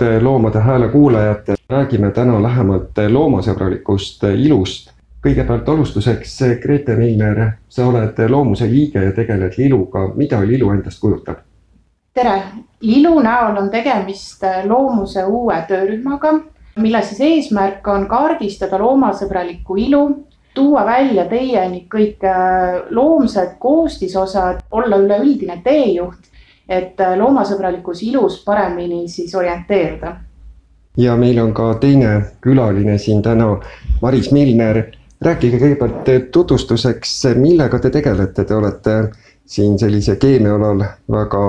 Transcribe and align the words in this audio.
head 0.00 0.22
Loomade 0.22 0.60
Hääle 0.60 0.88
kuulajad, 0.88 1.56
räägime 1.68 2.10
täna 2.10 2.42
lähemalt 2.42 2.98
loomasõbralikust 3.08 4.24
ilust. 4.36 4.93
Kõigepealt 5.24 5.68
alustuseks, 5.68 6.38
Grete 6.62 6.96
Milner, 6.96 7.40
sa 7.68 7.86
oled 7.88 8.18
Loomuse 8.28 8.68
liige 8.68 9.02
ja 9.02 9.12
tegeled 9.16 9.56
liluga, 9.58 10.08
mida 10.16 10.40
lilu 10.44 10.70
endast 10.70 11.00
kujutab? 11.00 11.42
tere, 12.14 12.34
lilu 12.80 13.14
näol 13.20 13.56
on 13.58 13.70
tegemist 13.70 14.44
Loomuse 14.68 15.24
uue 15.24 15.56
töörühmaga, 15.68 16.34
mille 16.76 17.00
siis 17.02 17.20
eesmärk 17.20 17.88
on 17.88 18.06
kaardistada 18.06 18.78
loomasõbralikku 18.78 19.76
ilu, 19.86 20.04
tuua 20.54 20.84
välja 20.86 21.24
teieni 21.26 21.86
kõik 21.90 22.22
loomsed 22.90 23.56
koostisosad, 23.58 24.62
olla 24.70 25.00
üleüldine 25.02 25.58
teejuht 25.64 26.30
et 26.68 27.00
äh, 27.00 27.16
loomasõbralikus 27.18 28.02
ilus 28.06 28.40
paremini 28.44 29.08
siis 29.08 29.34
orienteeruda. 29.34 30.16
ja 30.96 31.16
meil 31.16 31.38
on 31.38 31.52
ka 31.54 31.74
teine 31.80 32.22
külaline 32.40 32.98
siin 32.98 33.22
täna, 33.22 33.60
Maris 34.02 34.30
Milner. 34.32 34.84
Rääkige 35.20 35.58
kõigepealt 35.58 36.30
tutvustuseks, 36.32 37.12
millega 37.36 37.78
te 37.78 37.90
tegelete, 37.90 38.44
te 38.44 38.54
olete 38.54 38.96
siin 39.46 39.78
sellise 39.78 40.16
keemia 40.16 40.54
alal 40.54 40.84
väga 41.10 41.44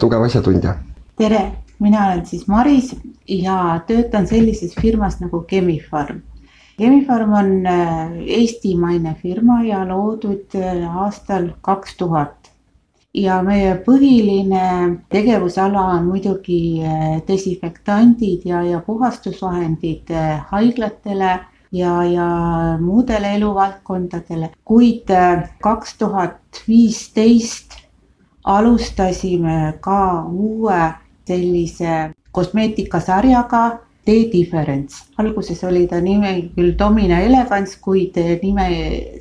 tugev 0.00 0.22
asjatundja. 0.26 0.74
tere, 1.18 1.42
mina 1.78 2.06
olen 2.06 2.26
siis 2.26 2.46
Maris 2.48 2.94
ja 3.28 3.80
töötan 3.86 4.26
sellises 4.26 4.74
firmas 4.80 5.20
nagu 5.20 5.44
Chemi-Pharm 5.50 6.22
Chemi-Pharm 6.78 7.32
on 7.32 7.66
äh, 7.66 8.10
eestimaine 8.26 9.14
firma 9.22 9.62
ja 9.62 9.84
loodud 9.88 10.56
aastal 10.90 11.52
kaks 11.60 11.96
tuhat. 11.96 12.50
Ja 13.14 13.36
meie 13.46 13.76
põhiline 13.86 14.62
tegevusala 15.08 15.84
on 15.94 16.08
muidugi 16.08 16.82
eh, 16.82 17.20
desinfektandid 17.28 18.42
ja, 18.48 18.64
ja 18.66 18.80
puhastusvahendid 18.82 20.10
eh, 20.10 20.40
haiglatele 20.50 21.36
ja, 21.74 21.94
ja 22.04 22.28
muudele 22.80 23.34
eluvaldkondadele, 23.38 24.50
kuid 24.64 25.10
eh, 25.10 25.48
kaks 25.62 25.98
tuhat 25.98 26.62
viisteist 26.68 27.80
alustasime 28.44 29.74
ka 29.80 30.24
uue 30.28 30.82
sellise 31.26 32.14
kosmeetikasarjaga 32.32 33.64
D-Difference. 34.06 35.04
alguses 35.18 35.64
oli 35.64 35.86
ta 35.86 36.00
nimi 36.00 36.50
küll 36.56 36.74
Domina 36.78 37.20
Elegance, 37.20 37.78
kuid 37.80 38.18
nime 38.42 38.68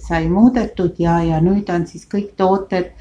sai 0.07 0.27
muudetud 0.27 0.99
ja, 0.99 1.21
ja 1.23 1.39
nüüd 1.41 1.69
on 1.71 1.87
siis 1.87 2.03
kõik 2.11 2.33
tooted 2.37 2.91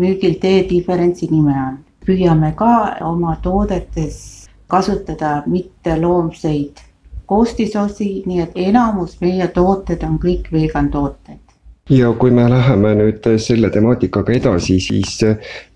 müügil 0.00 0.38
D-differentsi 0.42 1.28
nime 1.30 1.52
all. 1.52 1.76
püüame 2.06 2.54
ka 2.56 2.96
oma 3.04 3.36
toodetes 3.42 4.48
kasutada 4.70 5.42
mitteloomseid 5.46 6.85
koostisosi, 7.26 8.22
nii 8.26 8.40
et 8.40 8.62
enamus 8.68 9.18
meie 9.20 9.48
tooted 9.48 10.02
on 10.06 10.18
kõik 10.22 10.52
vegan 10.52 10.90
tooted 10.90 11.42
ja 11.90 12.12
kui 12.18 12.30
me 12.30 12.48
läheme 12.50 12.94
nüüd 12.98 13.26
selle 13.38 13.70
temaatikaga 13.70 14.32
edasi, 14.34 14.80
siis 14.82 15.20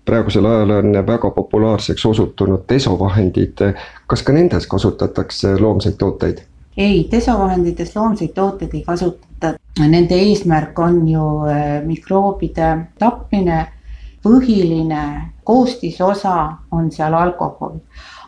praegusel 0.05 0.45
ajal 0.45 0.73
on 0.79 0.97
väga 1.07 1.31
populaarseks 1.31 2.05
osutunud 2.05 2.65
desovahendid. 2.69 3.63
kas 4.07 4.23
ka 4.23 4.33
nendes 4.33 4.67
kasutatakse 4.67 5.55
loomseid 5.59 5.95
tooteid? 5.97 6.41
ei, 6.77 7.07
desovahendites 7.11 7.95
loomseid 7.95 8.33
tooteid 8.35 8.73
ei 8.73 8.83
kasutata. 8.83 9.53
Nende 9.79 10.15
eesmärk 10.15 10.79
on 10.79 11.07
ju 11.07 11.27
eh, 11.47 11.83
mikroobide 11.85 12.77
tapmine 12.99 13.67
põhiline 14.23 15.03
koostisosa 15.43 16.35
on 16.71 16.91
seal 16.91 17.13
alkohol. 17.13 17.79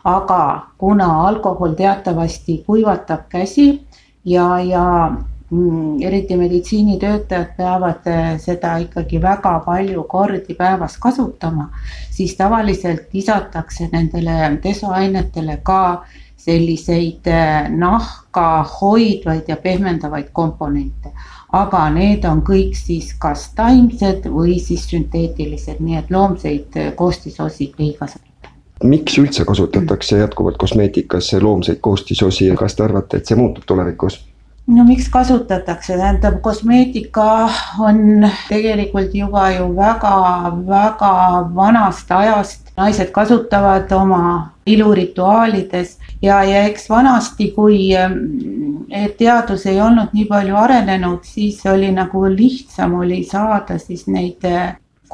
aga 0.04 0.66
kuna 0.78 1.26
alkohol 1.26 1.72
teatavasti 1.74 2.58
kuivatab 2.66 3.20
käsi 3.28 3.86
ja, 4.24 4.60
ja 4.60 5.12
mm, 5.50 6.02
eriti 6.02 6.36
meditsiinitöötajad 6.36 7.54
peavad 7.56 8.06
eh, 8.06 8.34
seda 8.40 8.76
ikkagi 8.82 9.22
väga 9.22 9.54
palju 9.64 10.02
kordi 10.02 10.54
päevas 10.54 10.98
kasutama, 10.98 11.70
siis 12.10 12.36
tavaliselt 12.36 13.08
lisatakse 13.12 13.88
nendele 13.92 14.58
desoainetele 14.64 15.58
ka 15.62 16.04
selliseid 16.36 17.26
eh, 17.32 17.70
nahka 17.70 18.48
hoidvaid 18.80 19.48
ja 19.48 19.56
pehmendavaid 19.56 20.28
komponente 20.32 21.14
aga 21.54 21.84
need 21.94 22.24
on 22.28 22.42
kõik 22.46 22.74
siis 22.78 23.12
kas 23.20 23.48
taimsed 23.56 24.28
või 24.30 24.58
siis 24.62 24.86
sünteetilised, 24.90 25.80
nii 25.80 26.00
et 26.02 26.12
loomseid 26.14 26.78
koostisosi 26.98 27.72
ei 27.78 27.92
kasutata. 27.98 28.52
miks 28.84 29.18
üldse 29.18 29.44
kasutatakse 29.44 30.18
jätkuvalt 30.18 30.56
kosmeetikas 30.58 31.32
loomseid 31.40 31.80
koostisosi 31.80 32.46
ja 32.46 32.56
kas 32.56 32.74
te 32.74 32.84
arvate, 32.84 33.16
et 33.16 33.26
see 33.26 33.38
muutub 33.38 33.66
tulevikus? 33.66 34.20
no 34.66 34.84
miks 34.84 35.08
kasutatakse, 35.12 35.96
tähendab 35.96 36.40
kosmeetika 36.40 37.48
on 37.78 38.28
tegelikult 38.48 39.14
juba 39.14 39.50
ju 39.50 39.68
väga-väga 39.76 41.14
vanast 41.54 42.10
ajast 42.10 42.72
naised 42.76 43.10
kasutavad 43.10 43.92
oma 43.92 44.50
ilurituaalides 44.66 45.98
ja, 46.22 46.42
ja 46.44 46.64
eks 46.64 46.88
vanasti, 46.90 47.50
kui 47.50 47.90
teadus 49.18 49.66
ei 49.66 49.80
olnud 49.80 50.14
nii 50.14 50.24
palju 50.30 50.56
arenenud, 50.56 51.24
siis 51.24 51.60
oli 51.66 51.92
nagu 51.92 52.24
lihtsam 52.30 52.94
oli 53.00 53.22
saada 53.24 53.78
siis 53.78 54.06
neid 54.06 54.44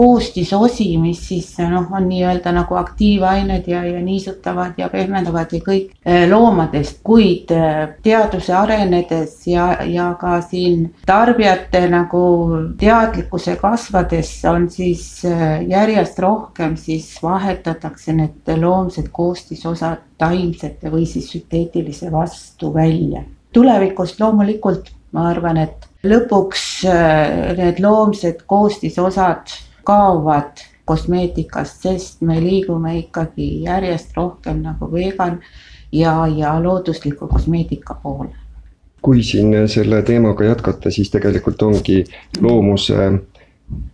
koostisosi, 0.01 0.97
mis 0.99 1.21
siis 1.29 1.49
noh, 1.69 1.89
on 1.93 2.07
nii-öelda 2.09 2.53
nagu 2.57 2.77
aktiivained 2.81 3.67
ja, 3.69 3.83
ja 3.85 4.01
niisutavad 4.01 4.79
ja 4.81 4.89
pehmendavad 4.89 5.51
ja 5.53 5.61
kõik 5.65 5.91
eh, 6.05 6.23
loomadest, 6.31 7.03
kuid 7.05 7.51
eh, 7.53 7.81
teaduse 8.03 8.55
arenedes 8.57 9.35
ja, 9.51 9.67
ja 9.85 10.13
ka 10.21 10.39
siin 10.47 10.87
tarbijate 11.07 11.83
nagu 11.93 12.23
teadlikkuse 12.81 13.59
kasvades 13.61 14.31
on 14.49 14.71
siis 14.73 15.05
eh, 15.29 15.67
järjest 15.69 16.23
rohkem 16.25 16.79
siis 16.81 17.11
vahetatakse 17.23 18.15
need 18.17 18.55
loomsed 18.63 19.11
koostisosad 19.13 20.07
taimsete 20.21 20.89
või 20.93 21.05
siis 21.09 21.29
sünteetilise 21.35 22.09
vastu 22.13 22.73
välja. 22.73 23.27
Tulevikus 23.53 24.19
loomulikult 24.21 24.91
ma 25.13 25.29
arvan, 25.31 25.59
et 25.61 25.89
lõpuks 26.07 26.67
need 27.59 27.81
loomsed 27.83 28.45
koostisosad 28.51 29.55
kaovad 29.87 30.63
kosmeetikast, 30.89 31.83
sest 31.87 32.23
me 32.27 32.41
liigume 32.43 32.97
ikkagi 33.05 33.49
järjest 33.67 34.17
rohkem 34.17 34.63
nagu 34.65 34.91
vegan 34.93 35.39
ja, 35.93 36.15
ja 36.27 36.57
loodusliku 36.63 37.29
kosmeetika 37.29 37.99
poole. 38.03 38.35
kui 39.03 39.23
siin 39.25 39.55
selle 39.69 40.03
teemaga 40.03 40.45
jätkata, 40.45 40.91
siis 40.93 41.09
tegelikult 41.11 41.63
ongi 41.63 42.03
loomuse 42.41 42.97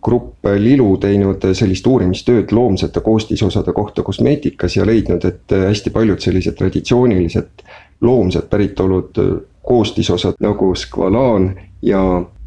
grupp 0.03 0.45
Lilu 0.57 0.97
teinud 0.97 1.43
sellist 1.53 1.87
uurimistööd 1.87 2.51
loomsete 2.51 3.01
koostisosade 3.05 3.73
kohta 3.73 4.03
kosmeetikas 4.03 4.77
ja 4.77 4.85
leidnud, 4.85 5.25
et 5.25 5.53
hästi 5.67 5.89
paljud 5.93 6.23
sellised 6.23 6.57
traditsioonilised 6.57 7.65
loomsed 8.01 8.49
päritolud 8.49 9.21
koostisosad 9.67 10.39
nagu 10.39 10.75
skvalaan 10.75 11.51
ja 11.81 12.01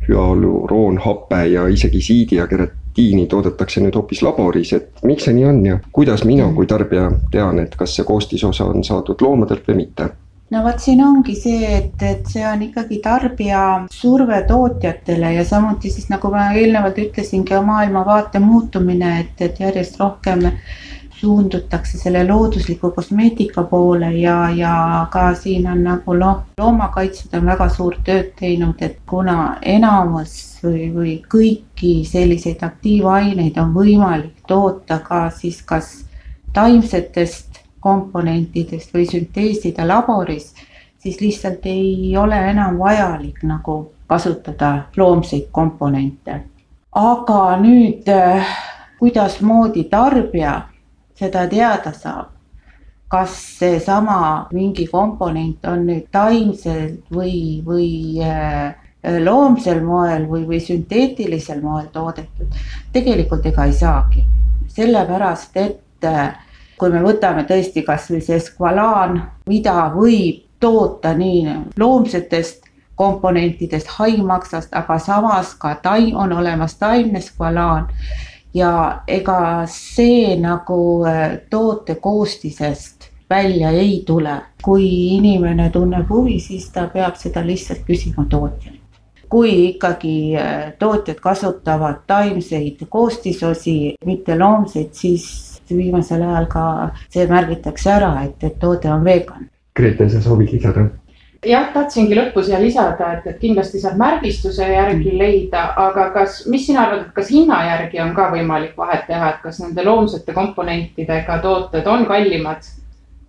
hüaluroonhape 0.08 1.44
ja 1.52 1.66
isegi 1.68 2.00
siidi 2.00 2.40
ja 2.40 2.46
keret-, 2.46 2.78
tiini 2.94 3.26
toodetakse 3.26 3.80
nüüd 3.80 3.94
hoopis 3.94 4.22
laboris, 4.22 4.72
et 4.76 5.04
miks 5.06 5.28
see 5.28 5.36
nii 5.36 5.44
on 5.46 5.60
ja 5.66 5.78
kuidas 5.92 6.24
mina 6.24 6.48
kui 6.54 6.66
tarbija 6.66 7.10
tean, 7.30 7.60
et 7.62 7.76
kas 7.78 7.94
see 7.96 8.06
koostisosa 8.08 8.66
on 8.72 8.84
saadud 8.84 9.22
loomadelt 9.22 9.68
või 9.68 9.84
mitte? 9.84 10.10
No 10.50 10.62
vot, 10.64 10.78
siin 10.82 11.02
ongi 11.04 11.36
see, 11.38 11.62
et, 11.76 12.02
et 12.02 12.26
see 12.28 12.44
on 12.46 12.62
ikkagi 12.66 13.00
tarbija 13.04 13.62
surve 13.94 14.42
tootjatele 14.48 15.34
ja 15.36 15.44
samuti 15.46 15.90
siis 15.90 16.10
nagu 16.10 16.30
ma 16.34 16.50
eelnevalt 16.58 16.98
ütlesingi, 16.98 17.58
maailmavaate 17.66 18.42
muutumine, 18.42 19.18
et, 19.24 19.44
et 19.46 19.60
järjest 19.62 20.00
rohkem 20.00 20.48
suundutakse 21.20 21.98
selle 22.00 22.22
loodusliku 22.24 22.90
kosmeetika 22.96 23.62
poole 23.68 24.08
ja, 24.16 24.36
ja 24.56 24.74
ka 25.12 25.34
siin 25.36 25.68
on 25.68 25.82
nagu 25.84 26.14
noh, 26.16 26.44
loomakaitsjad 26.58 27.36
on 27.38 27.50
väga 27.52 27.68
suurt 27.68 28.00
tööd 28.06 28.32
teinud, 28.40 28.80
et 28.80 28.96
kuna 29.08 29.58
enamus 29.62 30.34
või, 30.64 30.88
või 30.94 31.16
kõiki 31.30 31.92
selliseid 32.08 32.64
aktiivaineid 32.64 33.60
on 33.60 33.74
võimalik 33.76 34.40
toota 34.48 34.98
ka 35.04 35.26
siis 35.36 35.60
kas 35.62 35.92
taimsetest 36.56 37.60
komponentidest 37.80 38.94
või 38.94 39.06
sünteesida 39.08 39.86
laboris, 39.88 40.52
siis 40.98 41.20
lihtsalt 41.20 41.66
ei 41.66 42.16
ole 42.16 42.38
enam 42.50 42.78
vajalik 42.78 43.42
nagu 43.42 43.92
kasutada 44.06 44.90
loomseid 44.96 45.48
komponente. 45.52 46.40
aga 46.92 47.56
nüüd, 47.62 48.08
kuidasmoodi 48.98 49.84
tarbija 49.84 50.54
seda 51.14 51.46
teada 51.48 51.92
saab, 51.92 52.32
kas 53.08 53.36
seesama 53.58 54.48
mingi 54.52 54.86
komponent 54.90 55.64
on 55.66 55.86
nüüd 55.86 56.08
taimsel 56.12 56.98
või, 57.14 57.62
või 57.66 58.18
äh, 58.24 58.74
loomsel 59.24 59.80
moel 59.84 60.26
või, 60.28 60.44
või 60.48 60.60
sünteetilisel 60.60 61.62
moel 61.62 61.88
toodetud, 61.92 62.60
tegelikult 62.92 63.46
ega 63.46 63.64
ei 63.70 63.72
saagi. 63.72 64.26
sellepärast, 64.70 65.56
et 65.56 66.04
äh, 66.04 66.36
kui 66.80 66.90
me 66.92 67.02
võtame 67.04 67.44
tõesti 67.48 67.84
kasvõi 67.84 68.22
see 68.24 68.40
skvalaan, 68.40 69.18
mida 69.50 69.90
võib 69.92 70.46
toota 70.60 71.12
nii 71.16 71.56
loomsetest 71.80 72.70
komponentidest, 73.00 73.88
haimaksast, 73.96 74.74
aga 74.76 74.98
samas 75.00 75.54
ka 75.60 75.74
taim, 75.84 76.16
on 76.16 76.32
olemas 76.36 76.76
taimne 76.80 77.20
skvalaan. 77.24 77.88
ja 78.54 79.02
ega 79.06 79.64
see 79.70 80.34
nagu 80.36 81.04
äh, 81.06 81.38
toote 81.50 81.94
koostisest 81.94 83.10
välja 83.30 83.70
ei 83.70 84.02
tule. 84.06 84.40
kui 84.62 85.16
inimene 85.16 85.70
tunneb 85.70 86.08
huvi, 86.10 86.40
siis 86.40 86.68
ta 86.70 86.88
peab 86.92 87.16
seda 87.16 87.46
lihtsalt 87.46 87.86
küsima 87.86 88.26
tootjalt 88.28 88.80
kui 89.30 89.68
ikkagi 89.68 90.36
äh, 90.36 90.72
tootjad 90.78 91.20
kasutavad 91.22 92.02
taimseid 92.06 92.82
koostisosi, 92.88 93.94
mitte 94.04 94.38
loomseid, 94.38 94.90
siis 94.92 95.49
viimasel 95.76 96.22
ajal 96.22 96.48
ka 96.50 96.64
see 97.08 97.26
märgitakse 97.30 97.90
ära, 97.90 98.14
et, 98.24 98.42
et 98.44 98.58
toode 98.60 98.90
on 98.92 99.04
vegan. 99.04 99.48
Grete, 99.76 100.08
sa 100.10 100.22
soovid 100.24 100.52
lisada? 100.52 100.88
jah, 101.46 101.70
tahtsingi 101.72 102.16
lõppu 102.16 102.42
siia 102.44 102.60
lisada, 102.60 103.14
et, 103.16 103.26
et 103.30 103.38
kindlasti 103.40 103.80
saab 103.80 103.96
märgistuse 104.00 104.66
järgi 104.68 105.14
leida, 105.16 105.70
aga 105.80 106.10
kas, 106.12 106.42
mis 106.52 106.66
sina 106.66 106.84
arvad, 106.84 107.06
et 107.06 107.14
kas 107.16 107.30
hinna 107.32 107.62
järgi 107.64 108.02
on 108.04 108.12
ka 108.16 108.28
võimalik 108.34 108.76
vahet 108.76 109.06
teha, 109.08 109.32
et 109.32 109.42
kas 109.44 109.60
nende 109.62 109.84
loomsete 109.86 110.36
komponentidega 110.36 111.38
tooted 111.44 111.88
on 111.88 112.04
kallimad 112.08 112.68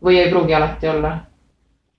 või 0.03 0.19
ei 0.19 0.31
pruugi 0.31 0.57
alati 0.57 0.91
olla? 0.91 1.13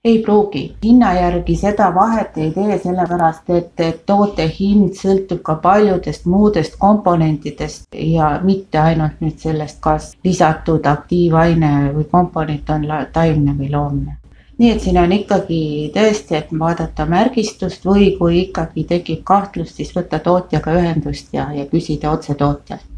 Ei 0.03 0.19
pruugi, 0.19 0.75
hinna 0.83 1.13
järgi 1.13 1.55
seda 1.55 1.85
vahet 1.95 2.37
ei 2.37 2.49
tee, 2.51 2.77
sellepärast 2.83 3.51
et, 3.55 3.83
toote 4.05 4.47
hind 4.57 4.97
sõltub 4.99 5.39
ka 5.47 5.55
paljudest 5.63 6.25
muudest 6.27 6.75
komponentidest 6.79 7.95
ja 7.95 8.33
mitte 8.43 8.81
ainult 8.81 9.23
nüüd 9.23 9.39
sellest, 9.39 9.79
kas 9.85 10.09
lisatud 10.27 10.91
aktiivaine 10.91 11.93
või 11.95 12.09
komponent 12.11 12.75
on 12.75 12.85
taimne 13.13 13.55
või 13.61 13.71
loomne. 13.71 14.17
nii 14.57 14.71
et 14.71 14.81
siin 14.81 14.99
on 14.99 15.11
ikkagi 15.11 15.91
tõesti, 15.95 16.35
et 16.35 16.51
vaadata 16.59 17.05
märgistust 17.09 17.85
või 17.85 18.11
kui 18.17 18.41
ikkagi 18.41 18.83
tekib 18.91 19.23
kahtlus, 19.23 19.71
siis 19.75 19.95
võtta 19.95 20.19
tootjaga 20.19 20.75
ühendust 20.81 21.31
ja, 21.33 21.47
ja 21.55 21.65
küsida 21.65 22.11
otse 22.11 22.35
tootjalt 22.35 22.92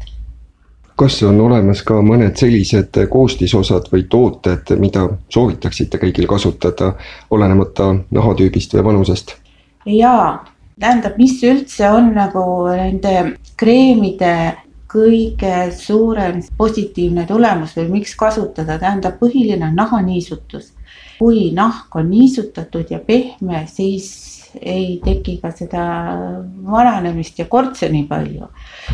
kas 0.96 1.22
on 1.22 1.40
olemas 1.40 1.82
ka 1.84 2.00
mõned 2.04 2.36
sellised 2.40 2.96
koostisosad 3.12 3.90
või 3.92 4.06
tooted, 4.10 4.72
mida 4.80 5.06
soovitaksite 5.28 6.00
kõigil 6.00 6.28
kasutada, 6.30 6.94
olenemata 7.30 7.92
nahatüübist 8.10 8.76
või 8.78 8.84
vanusest? 8.90 9.36
jaa, 9.86 10.44
tähendab, 10.80 11.18
mis 11.18 11.42
üldse 11.46 11.90
on 11.90 12.14
nagu 12.16 12.44
nende 12.72 13.36
kreemide 13.56 14.56
kõige 14.90 15.70
suurem 15.76 16.40
positiivne 16.56 17.26
tulemus 17.26 17.76
või 17.76 17.88
miks 17.98 18.14
kasutada, 18.16 18.78
tähendab, 18.78 19.18
põhiline 19.20 19.68
on 19.68 19.76
nahaniisutus. 19.76 20.72
kui 21.18 21.50
nahk 21.56 21.94
on 21.96 22.10
niisutatud 22.10 22.90
ja 22.90 22.98
pehme, 22.98 23.62
siis 23.66 24.35
ei 24.62 25.00
teki 25.04 25.38
ka 25.42 25.50
seda 25.54 25.84
vananemist 26.66 27.38
ja 27.38 27.46
kortse 27.50 27.88
nii 27.88 28.04
palju. 28.08 28.48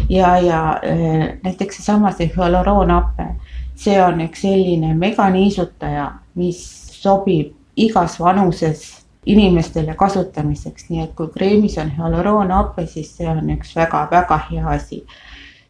ja, 0.08 0.36
ja 0.38 0.62
äh, 0.84 1.38
näiteks 1.42 1.76
seesama 1.76 2.12
see 2.12 2.30
hüaluroonappe, 2.36 3.26
see 3.74 3.98
on 4.02 4.20
üks 4.26 4.44
selline 4.46 4.94
meganiisutaja, 4.94 6.10
mis 6.34 6.62
sobib 7.02 7.54
igas 7.76 8.18
vanuses 8.20 8.84
inimestele 9.26 9.94
kasutamiseks, 9.94 10.88
nii 10.90 11.02
et 11.04 11.12
kui 11.14 11.28
kreemis 11.34 11.78
on 11.78 11.92
hüaluroonappe, 11.96 12.86
siis 12.86 13.12
see 13.16 13.28
on 13.30 13.50
üks 13.54 13.76
väga-väga 13.76 14.38
hea 14.50 14.68
asi. 14.76 15.04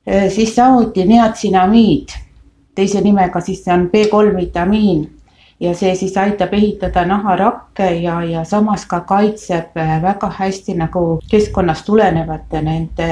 Äh, 0.09 0.29
siis 0.33 0.55
samuti 0.55 1.05
niatsinamiid, 1.09 2.15
teise 2.75 3.01
nimega 3.01 3.41
siis 3.41 3.65
see 3.65 3.75
on 3.75 3.91
B3 3.93 4.37
vitamiin 4.37 5.05
ja 5.63 5.75
see 5.79 5.95
siis 5.97 6.17
aitab 6.19 6.55
ehitada 6.59 7.05
naharakke 7.07 7.91
ja, 8.03 8.21
ja 8.27 8.45
samas 8.45 8.87
ka 8.91 9.01
kaitseb 9.07 9.77
äh, 9.79 9.99
väga 10.03 10.31
hästi 10.39 10.75
nagu 10.75 11.05
keskkonnast 11.31 11.87
tulenevate 11.87 12.63
nende 12.63 13.11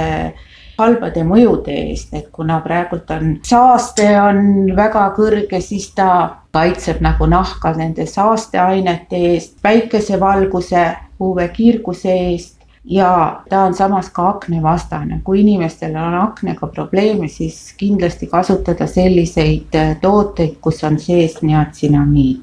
halbade 0.80 1.22
mõjude 1.28 1.74
eest, 1.76 2.14
et 2.16 2.30
kuna 2.32 2.60
praegult 2.64 3.10
on 3.12 3.34
saaste 3.46 4.06
on 4.20 4.70
väga 4.76 5.10
kõrge, 5.16 5.60
siis 5.60 5.90
ta 5.96 6.10
kaitseb 6.54 7.02
nagu 7.04 7.28
nahka 7.30 7.74
nende 7.76 8.06
saasteainete 8.08 9.20
eest, 9.34 9.58
päikesevalguse, 9.62 10.86
UV-kiirguse 11.20 12.16
eest 12.30 12.59
ja 12.84 13.42
ta 13.48 13.64
on 13.64 13.74
samas 13.74 14.10
ka 14.10 14.28
aknevastane, 14.28 15.20
kui 15.24 15.40
inimestel 15.40 15.96
on 15.96 16.14
aknega 16.14 16.66
probleeme, 16.66 17.28
siis 17.28 17.74
kindlasti 17.76 18.26
kasutada 18.26 18.86
selliseid 18.86 19.74
äh, 19.74 19.96
tooteid, 20.00 20.56
kus 20.60 20.84
on 20.84 20.98
sees 20.98 21.42
niatsinamiid. 21.42 22.40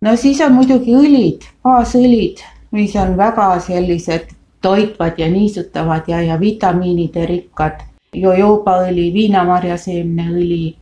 no 0.00 0.16
siis 0.16 0.40
on 0.40 0.52
muidugi 0.52 0.96
õlid, 0.96 1.48
baasõlid, 1.64 2.44
mis 2.70 2.96
on 2.96 3.16
väga 3.16 3.60
sellised 3.60 4.34
toitvad 4.62 5.18
ja 5.18 5.30
niisutavad 5.30 6.08
ja, 6.08 6.22
ja 6.22 6.40
vitamiinide 6.40 7.26
rikkad. 7.26 7.86
jojobaõli, 8.12 9.12
viinamarjaseemneõli, 9.14 10.76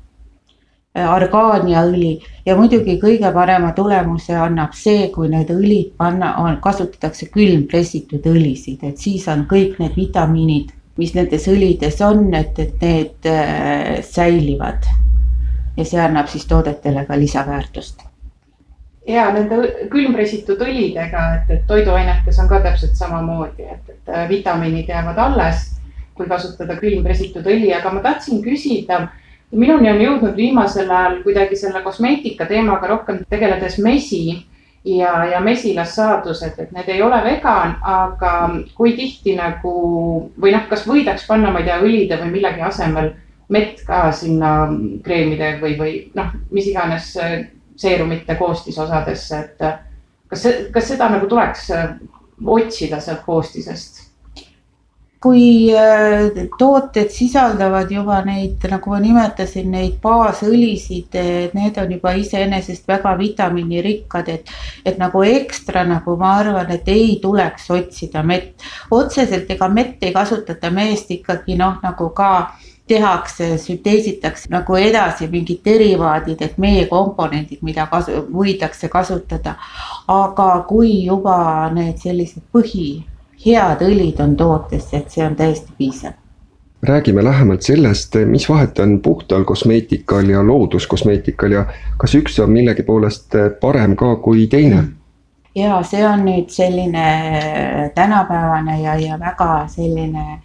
argaaniaõli 1.07 2.13
ja 2.47 2.57
muidugi 2.57 2.97
kõige 3.01 3.31
parema 3.35 3.73
tulemuse 3.77 4.37
annab 4.37 4.75
see, 4.77 5.09
kui 5.15 5.29
need 5.33 5.51
õlid 5.53 5.93
panna, 6.01 6.33
kasutatakse 6.65 7.29
külmpressitud 7.35 8.25
õlisid, 8.27 8.85
et 8.89 8.99
siis 8.99 9.27
on 9.29 9.45
kõik 9.51 9.79
need 9.83 9.97
vitamiinid, 9.99 10.73
mis 10.99 11.15
nendes 11.15 11.47
õlides 11.51 12.01
on, 12.07 12.27
et, 12.35 12.59
et 12.59 12.83
need 12.83 13.31
äh, 13.31 13.99
säilivad. 14.03 14.89
ja 15.79 15.85
see 15.87 16.01
annab 16.03 16.27
siis 16.27 16.47
toodetele 16.47 17.05
ka 17.07 17.19
lisaväärtust. 17.19 18.03
ja 19.07 19.31
nende 19.33 19.89
külmpressitud 19.91 20.61
õlidega, 20.61 21.25
et, 21.37 21.51
et 21.51 21.67
toiduainetes 21.67 22.39
on 22.39 22.49
ka 22.49 22.61
täpselt 22.61 22.97
samamoodi, 22.97 23.63
et, 23.63 23.89
et 23.89 24.15
äh, 24.15 24.29
vitamiinid 24.29 24.89
jäävad 24.89 25.19
alles, 25.19 25.75
kui 26.15 26.27
kasutada 26.27 26.77
külmpressitud 26.77 27.47
õli, 27.47 27.71
aga 27.77 27.93
ma 27.95 28.01
tahtsin 28.03 28.43
küsida 28.43 29.07
minuni 29.51 29.91
on 29.91 30.01
jõudnud 30.03 30.37
viimasel 30.37 30.91
ajal 30.91 31.23
kuidagi 31.23 31.57
selle 31.57 31.83
kosmeetika 31.83 32.47
teemaga 32.47 32.91
rohkem 32.91 33.23
tegeledes 33.31 33.79
mesi 33.85 34.23
ja, 34.85 35.13
ja 35.33 35.41
mesilassaadused, 35.41 36.59
et 36.59 36.73
need 36.73 36.89
ei 36.93 37.03
ole 37.03 37.21
vegan, 37.25 37.77
aga 37.83 38.33
kui 38.77 38.95
tihti 38.97 39.37
nagu 39.39 39.73
või 40.41 40.53
noh, 40.55 40.67
kas 40.71 40.87
võidaks 40.89 41.27
panna, 41.29 41.53
ma 41.53 41.63
ei 41.63 41.69
tea, 41.69 41.79
õlide 41.83 42.21
või 42.23 42.35
millegi 42.37 42.65
asemel 42.65 43.13
mett 43.49 43.81
ka 43.87 44.09
sinna 44.13 44.69
kreemide 45.05 45.55
või, 45.63 45.77
või 45.79 45.95
noh, 46.17 46.35
mis 46.53 46.69
iganes 46.69 47.15
seerumite 47.79 48.37
koostisosadesse, 48.37 49.39
et 49.39 49.65
kas, 50.29 50.45
kas 50.75 50.93
seda 50.93 51.09
nagu 51.15 51.29
tuleks 51.31 51.71
otsida 52.45 53.01
sealt 53.01 53.25
koostisest? 53.27 54.08
Kui 55.21 55.75
äh, 55.75 56.47
tooted 56.59 57.11
sisaldavad 57.11 57.91
juba 57.91 58.21
neid, 58.27 58.63
nagu 58.71 58.93
ma 58.93 59.01
nimetasin, 59.03 59.71
neid 59.75 59.97
baasõlisid, 60.03 61.19
need 61.59 61.81
on 61.83 61.95
juba 61.97 62.13
iseenesest 62.21 62.87
väga 62.89 63.17
vitamiinirikkad, 63.19 64.31
et, 64.31 64.55
et 64.87 65.01
nagu 65.01 65.25
ekstra 65.27 65.83
nagu 65.89 66.15
ma 66.21 66.37
arvan, 66.45 66.71
et 66.75 66.87
ei 66.95 67.19
tuleks 67.23 67.67
otsida 67.75 68.23
mett. 68.23 68.63
otseselt 68.91 69.51
ega 69.51 69.69
mett 69.69 70.07
ei 70.07 70.15
kasutata 70.15 70.71
meest 70.71 71.11
ikkagi 71.11 71.59
noh, 71.59 71.81
nagu 71.83 72.11
ka 72.15 72.33
tehakse, 72.89 73.59
sünteesitakse 73.59 74.49
nagu 74.55 74.79
edasi 74.79 75.29
mingid 75.29 75.61
derivaadid, 75.67 76.41
et 76.47 76.57
meie 76.63 76.87
komponendid, 76.89 77.61
mida 77.63 77.91
kasu, 77.91 78.23
võidakse 78.33 78.89
kasutada. 78.89 79.59
aga 80.09 80.49
kui 80.69 81.05
juba 81.05 81.71
need 81.75 81.99
sellised 81.99 82.47
põhi 82.55 82.89
head 83.47 83.83
õlid 83.85 84.21
on 84.23 84.37
tootes, 84.37 84.89
et 84.93 85.11
see 85.11 85.27
on 85.27 85.37
täiesti 85.37 85.73
piisav. 85.79 86.13
räägime 86.83 87.25
lähemalt 87.25 87.63
sellest, 87.63 88.15
mis 88.27 88.49
vahet 88.49 88.79
on 88.79 89.01
puhtal 89.03 89.45
kosmeetikal 89.45 90.29
ja 90.29 90.43
looduskosmeetikal 90.47 91.53
ja 91.53 91.65
kas 91.97 92.15
üks 92.15 92.39
on 92.43 92.51
millegi 92.51 92.83
poolest 92.83 93.35
parem 93.61 93.97
ka 93.97 94.17
kui 94.17 94.47
teine? 94.47 94.85
ja 95.55 95.83
see 95.83 96.07
on 96.07 96.23
nüüd 96.27 96.51
selline 96.55 97.07
tänapäevane 97.95 98.81
ja, 98.83 98.95
ja 98.95 99.19
väga 99.19 99.67
selline 99.69 100.43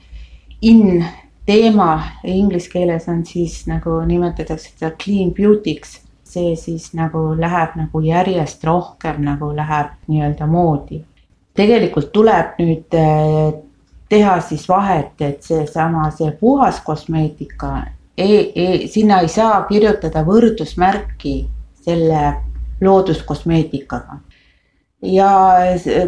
in 0.62 1.06
teema, 1.46 2.02
inglise 2.24 2.70
keeles 2.70 3.08
on 3.08 3.26
siis 3.26 3.68
nagu 3.68 4.00
nimetatakse 4.08 4.74
seda 4.74 4.92
clean 5.04 5.34
beauty'ks 5.38 6.00
see 6.34 6.56
siis 6.56 6.94
nagu 6.98 7.34
läheb 7.38 7.76
nagu 7.78 8.02
järjest 8.02 8.64
rohkem 8.64 9.22
nagu 9.22 9.52
läheb 9.56 9.94
nii-öelda 10.08 10.48
moodi 10.48 11.04
tegelikult 11.56 12.12
tuleb 12.14 12.60
nüüd 12.60 12.98
äh, 12.98 13.54
teha 14.10 14.38
siis 14.42 14.68
vahet, 14.70 15.14
et 15.22 15.44
seesama, 15.44 16.10
see 16.14 16.32
puhas 16.40 16.80
kosmeetika 16.86 17.74
e, 18.18 18.28
e, 18.28 18.88
sinna 18.88 19.22
ei 19.24 19.30
saa 19.32 19.64
kirjutada 19.70 20.22
võrdusmärki 20.28 21.36
selle 21.84 22.24
looduskosmeetikaga. 22.84 24.20
ja 25.04 25.30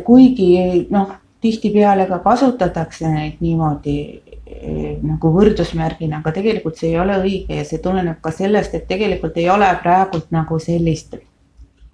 kuigi 0.05 0.87
noh, 0.91 1.15
tihtipeale 1.45 2.07
ka 2.09 2.19
kasutatakse 2.19 3.09
neid 3.11 3.41
niimoodi 3.43 3.95
eh, 4.09 4.97
nagu 5.03 5.31
võrdusmärgina, 5.35 6.21
aga 6.21 6.33
tegelikult 6.35 6.79
see 6.79 6.93
ei 6.93 6.99
ole 7.01 7.19
õige 7.21 7.59
ja 7.59 7.65
see 7.67 7.81
tuleneb 7.83 8.21
ka 8.23 8.33
sellest, 8.33 8.73
et 8.73 8.87
tegelikult 8.89 9.37
ei 9.41 9.49
ole 9.53 9.69
praegult 9.83 10.31
nagu 10.35 10.59
sellist 10.61 11.17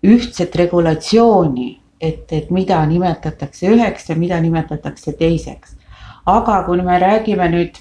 ühtset 0.07 0.55
regulatsiooni, 0.57 1.69
et, 2.01 2.31
et 2.31 2.49
mida 2.49 2.85
nimetatakse 2.85 3.69
üheks 3.69 4.09
ja 4.09 4.15
mida 4.15 4.39
nimetatakse 4.41 5.13
teiseks. 5.13 5.75
aga 6.25 6.63
kui 6.63 6.81
me 6.81 6.99
räägime 6.99 7.47
nüüd 7.49 7.77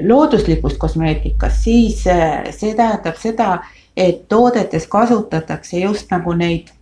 looduslikust 0.00 0.78
kosmeetikast, 0.78 1.62
siis 1.62 2.06
eh, 2.06 2.50
see 2.50 2.74
tähendab 2.74 3.16
seda, 3.20 3.62
et 3.96 4.28
toodetes 4.28 4.86
kasutatakse 4.86 5.78
just 5.78 6.10
nagu 6.10 6.32
neid, 6.32 6.72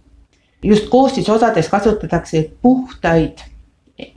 just 0.62 0.88
koostisosades 0.88 1.69
kasutatakse 1.69 2.50
puhtaid 2.62 3.43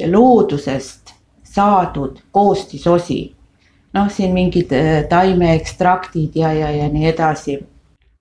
loodusest 0.06 1.14
saadud 1.44 2.20
koostisosi. 2.32 3.36
noh, 3.94 4.10
siin 4.10 4.34
mingid 4.34 4.72
äh, 4.74 5.04
taimeekstraktid 5.10 6.36
ja, 6.36 6.54
ja, 6.54 6.72
ja 6.72 6.90
nii 6.90 7.06
edasi. 7.08 7.60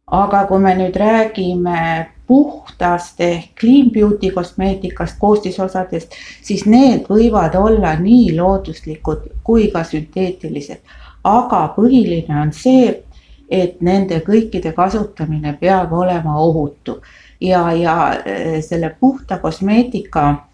aga 0.07 0.45
kui 0.47 0.59
me 0.59 0.75
nüüd 0.77 0.97
räägime 0.97 2.12
puhtast 2.27 3.21
ehk 3.21 3.55
clean 3.61 3.91
beauty 3.91 4.31
kosmeetikast, 4.31 5.19
koostisosadest, 5.19 6.13
siis 6.43 6.67
need 6.67 7.09
võivad 7.11 7.57
olla 7.59 7.95
nii 8.01 8.37
looduslikud 8.37 9.27
kui 9.45 9.69
ka 9.73 9.85
sünteetilised. 9.85 10.81
aga 11.25 11.75
põhiline 11.77 12.41
on 12.43 12.53
see, 12.53 13.03
et 13.51 13.81
nende 13.81 14.21
kõikide 14.27 14.73
kasutamine 14.73 15.53
peab 15.61 15.93
olema 15.93 16.39
ohutu 16.41 17.01
ja, 17.41 17.73
ja 17.73 17.97
äh, 18.11 18.63
selle 18.65 18.97
puhta 19.01 19.39
kosmeetika 19.39 20.49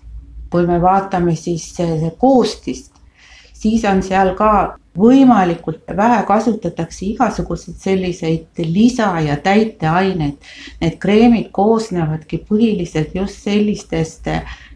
kui 0.50 0.66
me 0.66 0.80
vaatame 0.82 1.34
siis 1.36 1.76
koostist, 2.18 2.92
siis 3.58 3.84
on 3.84 4.02
seal 4.02 4.34
ka 4.38 4.78
võimalikult 4.98 5.90
vähe 5.96 6.22
kasutatakse 6.26 7.06
igasuguseid 7.06 7.76
selliseid 7.82 8.62
lisa- 8.64 9.20
ja 9.20 9.36
täiteaineid. 9.36 10.36
Need 10.80 10.98
kreemid 10.98 11.50
koosnevadki 11.52 12.44
põhiliselt 12.48 13.14
just 13.14 13.42
sellistest 13.46 14.26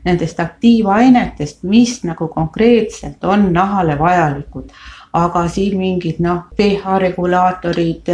nendest 0.05 0.41
aktiivainetest, 0.41 1.63
mis 1.63 2.03
nagu 2.05 2.29
konkreetselt 2.29 3.25
on 3.25 3.53
nahale 3.53 3.99
vajalikud. 3.99 4.71
aga 5.13 5.49
siin 5.49 5.77
mingid 5.79 6.21
noh, 6.25 6.39
pH 6.57 6.99
regulaatorid, 6.99 8.07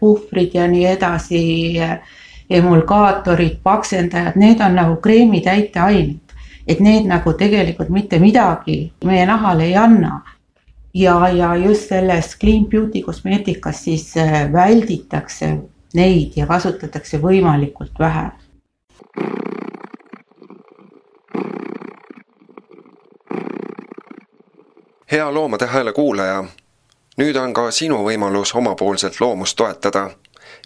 puhvrid 0.00 0.54
ja 0.54 0.66
nii 0.68 0.84
edasi, 0.84 1.78
emulgaatorid, 2.50 3.56
paksendajad, 3.62 4.36
need 4.36 4.60
on 4.60 4.74
nagu 4.76 4.96
kreemi 5.00 5.40
täiteained 5.40 6.21
et 6.66 6.80
need 6.80 7.06
nagu 7.06 7.32
tegelikult 7.32 7.88
mitte 7.88 8.18
midagi 8.18 8.92
meie 9.04 9.26
nahale 9.26 9.64
ei 9.64 9.76
anna. 9.76 10.20
ja, 10.94 11.28
ja 11.28 11.56
just 11.56 11.88
selles 11.88 12.36
clean 12.40 12.66
beauty 12.66 13.02
kosmeetikas 13.02 13.84
siis 13.84 14.16
äh, 14.16 14.52
välditakse 14.52 15.58
neid 15.94 16.32
ja 16.36 16.46
kasutatakse 16.46 17.18
võimalikult 17.18 17.98
vähe. 17.98 18.30
hea 25.12 25.34
Loomade 25.34 25.66
Hääle 25.66 25.92
kuulaja, 25.92 26.44
nüüd 27.20 27.36
on 27.36 27.52
ka 27.52 27.70
sinu 27.70 27.98
võimalus 28.04 28.54
omapoolselt 28.56 29.20
loomust 29.20 29.56
toetada. 29.56 30.10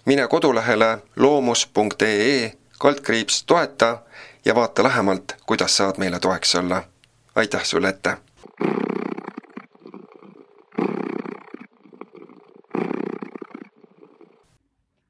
mine 0.05 0.27
kodulehele 0.27 0.97
loomus.ee 1.15 2.53
kaldkriips 2.79 3.43
toeta 3.43 3.97
ja 4.45 4.55
vaata 4.55 4.83
lähemalt, 4.83 5.35
kuidas 5.45 5.77
saad 5.77 5.97
meile 5.97 6.19
toeks 6.19 6.55
olla. 6.55 6.83
aitäh 7.35 7.63
sulle 7.63 7.89
ette! 7.89 8.17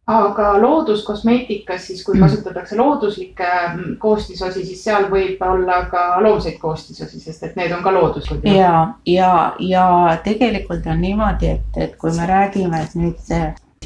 aga 0.07 0.61
looduskosmeetikas 0.61 1.87
siis, 1.87 2.03
kui 2.05 2.19
kasutatakse 2.19 2.77
looduslikke 2.77 3.47
mm, 3.73 3.97
koostisosi, 3.99 4.63
siis 4.65 4.83
seal 4.83 5.09
võib 5.11 5.41
olla 5.43 5.81
ka 5.91 6.03
loomseid 6.23 6.59
koostisosi, 6.61 7.19
sest 7.19 7.43
et 7.43 7.55
need 7.59 7.75
on 7.75 7.83
ka 7.83 7.91
looduslikud. 7.93 8.47
ja, 8.55 8.87
ja, 9.05 9.31
ja 9.59 9.87
tegelikult 10.23 10.87
on 10.87 11.01
niimoodi, 11.03 11.51
et, 11.57 11.81
et 11.83 11.95
kui 11.99 12.15
me 12.15 12.27
räägime, 12.27 12.83
et 12.83 12.95
nüüd 12.95 13.19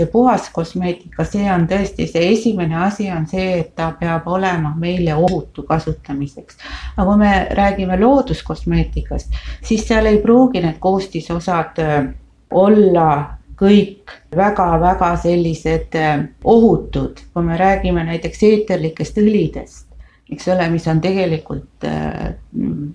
see 0.01 0.11
puhas 0.11 0.49
kosmeetika, 0.49 1.25
see 1.27 1.45
on 1.51 1.67
tõesti 1.69 2.07
see 2.09 2.31
esimene 2.33 2.77
asi 2.85 3.09
on 3.13 3.27
see, 3.29 3.59
et 3.61 3.75
ta 3.75 3.91
peab 3.99 4.27
olema 4.27 4.73
meile 4.79 5.15
ohutu 5.15 5.63
kasutamiseks. 5.67 6.57
aga 6.97 7.05
kui 7.09 7.17
me 7.17 7.33
räägime 7.57 7.99
looduskosmeetikast, 7.99 9.37
siis 9.63 9.85
seal 9.87 10.09
ei 10.09 10.17
pruugi 10.23 10.61
need 10.61 10.79
koostisosad 10.79 11.79
äh, 11.83 12.09
olla 12.51 13.37
kõik 13.61 14.11
väga-väga 14.35 15.13
sellised 15.21 15.95
äh, 15.95 16.25
ohutud, 16.43 17.21
kui 17.33 17.43
me 17.43 17.57
räägime 17.57 18.03
näiteks 18.07 18.43
eeterlikest 18.43 19.21
õlidest, 19.21 19.87
eks 20.31 20.47
ole, 20.47 20.69
mis 20.73 20.87
on 20.87 21.01
tegelikult, 21.01 21.85
äh, 21.85 22.33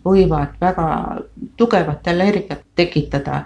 võivad 0.05 0.59
väga 0.61 0.89
tugevat 1.57 2.09
allergiat 2.09 2.67
tekitada. 2.75 3.45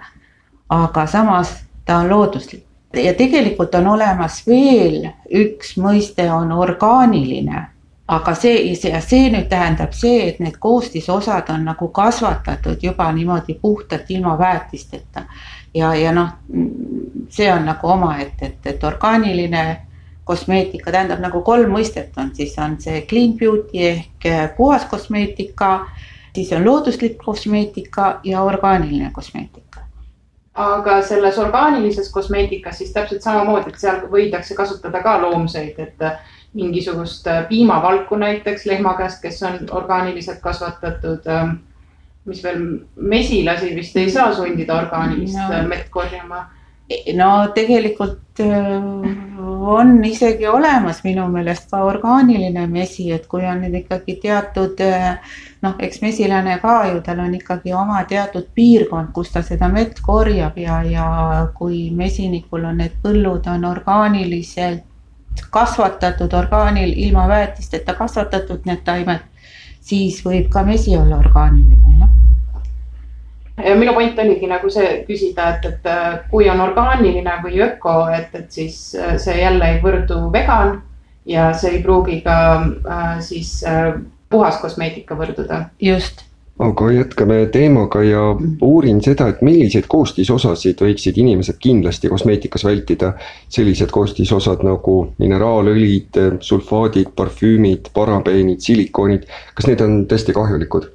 aga 0.71 1.05
samas 1.05 1.49
ta 1.85 1.97
on 1.97 2.09
looduslik 2.09 2.70
ja 2.93 3.13
tegelikult 3.13 3.75
on 3.75 3.87
olemas 3.87 4.41
veel 4.47 5.05
üks 5.29 5.75
mõiste, 5.77 6.27
on 6.31 6.51
orgaaniline. 6.51 7.67
aga 8.11 8.33
see, 8.35 8.73
ja 8.89 8.99
see 8.99 9.29
nüüd 9.31 9.45
tähendab 9.47 9.93
see, 9.95 10.25
et 10.27 10.39
need 10.43 10.57
koostisosad 10.59 11.47
on 11.53 11.63
nagu 11.63 11.87
kasvatatud 11.95 12.83
juba 12.83 13.11
niimoodi 13.11 13.53
puhtalt 13.61 14.09
ilma 14.09 14.37
väetisteta. 14.39 15.23
ja, 15.73 15.93
ja 15.95 16.11
noh, 16.11 16.29
see 17.29 17.53
on 17.53 17.65
nagu 17.65 17.87
omaette, 17.87 18.45
et, 18.45 18.65
et 18.65 18.83
orgaaniline 18.83 19.65
kosmeetika 20.23 20.91
tähendab 20.91 21.19
nagu 21.19 21.41
kolm 21.41 21.71
mõistet 21.71 22.17
on, 22.17 22.35
siis 22.35 22.57
on 22.59 22.75
see 22.79 23.05
clean 23.07 23.33
beauty 23.37 23.87
ehk 23.87 24.27
puhas 24.57 24.85
kosmeetika, 24.85 25.87
siis 26.35 26.51
on 26.53 26.65
looduslik 26.65 27.17
kosmeetika 27.23 28.19
ja 28.23 28.43
orgaaniline 28.43 29.11
kosmeetika 29.13 29.80
aga 30.75 31.01
selles 31.05 31.37
orgaanilises 31.41 32.11
kosmeetikas 32.11 32.77
siis 32.77 32.93
täpselt 32.93 33.23
samamoodi, 33.23 33.71
et 33.71 33.81
seal 33.81 34.05
võidakse 34.11 34.55
kasutada 34.57 35.01
ka 35.03 35.17
loomseid, 35.21 35.79
et 35.79 36.05
äh, 36.05 36.37
mingisugust 36.53 37.27
äh, 37.27 37.43
piimavalku 37.49 38.17
näiteks 38.19 38.65
lehma 38.69 38.95
käest, 38.99 39.21
kes 39.21 39.43
on 39.47 39.59
orgaaniliselt 39.71 40.41
kasvatatud. 40.43 41.27
Ähm, 41.27 41.59
mis 42.25 42.43
veel, 42.43 42.65
mesilasi 42.95 43.75
vist 43.75 43.95
ei 43.97 44.11
saa 44.13 44.29
sundida 44.37 44.75
orgaanilist 44.77 45.39
no. 45.39 45.53
Äh, 45.57 45.67
mett 45.67 45.89
korjama 45.89 46.45
no 47.15 47.29
tegelikult 47.55 48.41
on 49.61 50.03
isegi 50.05 50.47
olemas 50.47 51.03
minu 51.05 51.27
meelest 51.31 51.69
ka 51.71 51.83
orgaaniline 51.87 52.65
mesi, 52.67 53.11
et 53.13 53.27
kui 53.31 53.45
on 53.47 53.63
ikkagi 53.63 54.17
teatud 54.23 54.81
äh, 54.85 55.17
noh, 55.61 55.75
eks 55.79 56.01
mesilane 56.01 56.57
ka 56.61 56.75
ju, 56.89 57.01
tal 57.05 57.19
on 57.21 57.33
ikkagi 57.37 57.73
oma 57.77 58.03
teatud 58.09 58.47
piirkond, 58.55 59.11
kus 59.13 59.31
ta 59.33 59.43
seda 59.45 59.69
mett 59.69 59.99
korjab 60.01 60.57
ja, 60.57 60.81
ja 60.83 61.07
kui 61.57 61.89
mesinikul 61.95 62.65
on 62.65 62.81
need 62.81 62.97
põllud 63.03 63.47
on 63.51 63.67
orgaaniliselt 63.69 64.87
kasvatatud, 65.51 66.33
orgaanil 66.33 66.93
ilma 67.05 67.27
väetisteta 67.27 67.93
kasvatatud 67.95 68.65
need 68.67 68.81
taimed, 68.85 69.21
siis 69.79 70.19
võib 70.25 70.49
ka 70.51 70.63
mesi 70.67 70.97
olla 70.97 71.21
orgaaniline, 71.21 71.99
jah. 71.99 72.17
Ja 73.61 73.75
minu 73.77 73.93
point 73.93 74.17
oligi 74.19 74.47
nagu 74.49 74.69
see 74.73 75.03
küsida, 75.05 75.51
et, 75.53 75.65
et 75.69 76.29
kui 76.31 76.47
on 76.49 76.61
orgaaniline 76.63 77.35
või 77.43 77.61
öko, 77.61 78.07
et, 78.09 78.33
et 78.35 78.49
siis 78.51 78.95
äh, 78.97 79.13
see 79.21 79.37
jälle 79.37 79.75
ei 79.75 79.81
võrdu 79.83 80.23
vegan 80.33 80.79
ja 81.29 81.51
see 81.53 81.75
ei 81.77 81.83
pruugi 81.83 82.21
ka 82.25 82.37
äh, 82.57 83.19
siis 83.21 83.59
äh, 83.67 83.93
puhas 84.31 84.59
kosmeetika 84.63 85.15
võrduda. 85.15 85.65
just 85.79 86.25
aga 86.61 86.91
jätkame 86.91 87.45
teemaga 87.51 88.03
ja 88.03 88.21
uurin 88.61 89.01
seda, 89.01 89.27
et 89.31 89.41
milliseid 89.45 89.87
koostisosasid 89.89 90.81
võiksid 90.83 91.17
inimesed 91.17 91.57
kindlasti 91.61 92.09
kosmeetikas 92.09 92.65
vältida. 92.65 93.13
sellised 93.49 93.89
koostisosad 93.91 94.63
nagu 94.63 95.13
mineraalõlid, 95.19 96.19
sulfaadid, 96.39 97.15
parfüümid, 97.15 97.89
parabeenid, 97.93 98.59
silikoonid, 98.61 99.25
kas 99.55 99.67
need 99.67 99.81
on 99.81 100.03
tõesti 100.11 100.35
kahjulikud? 100.37 100.91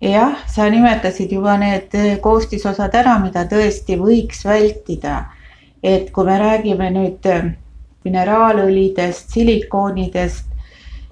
jah, 0.00 0.42
sa 0.50 0.66
nimetasid 0.70 1.32
juba 1.32 1.56
need 1.60 1.94
koostisosad 2.20 2.94
ära, 2.94 3.18
mida 3.22 3.46
tõesti 3.46 4.00
võiks 4.00 4.44
vältida. 4.44 5.24
et 5.82 6.10
kui 6.10 6.24
me 6.24 6.38
räägime 6.38 6.90
nüüd 6.90 7.30
mineraalõlidest, 8.04 9.30
silikoonidest, 9.30 10.55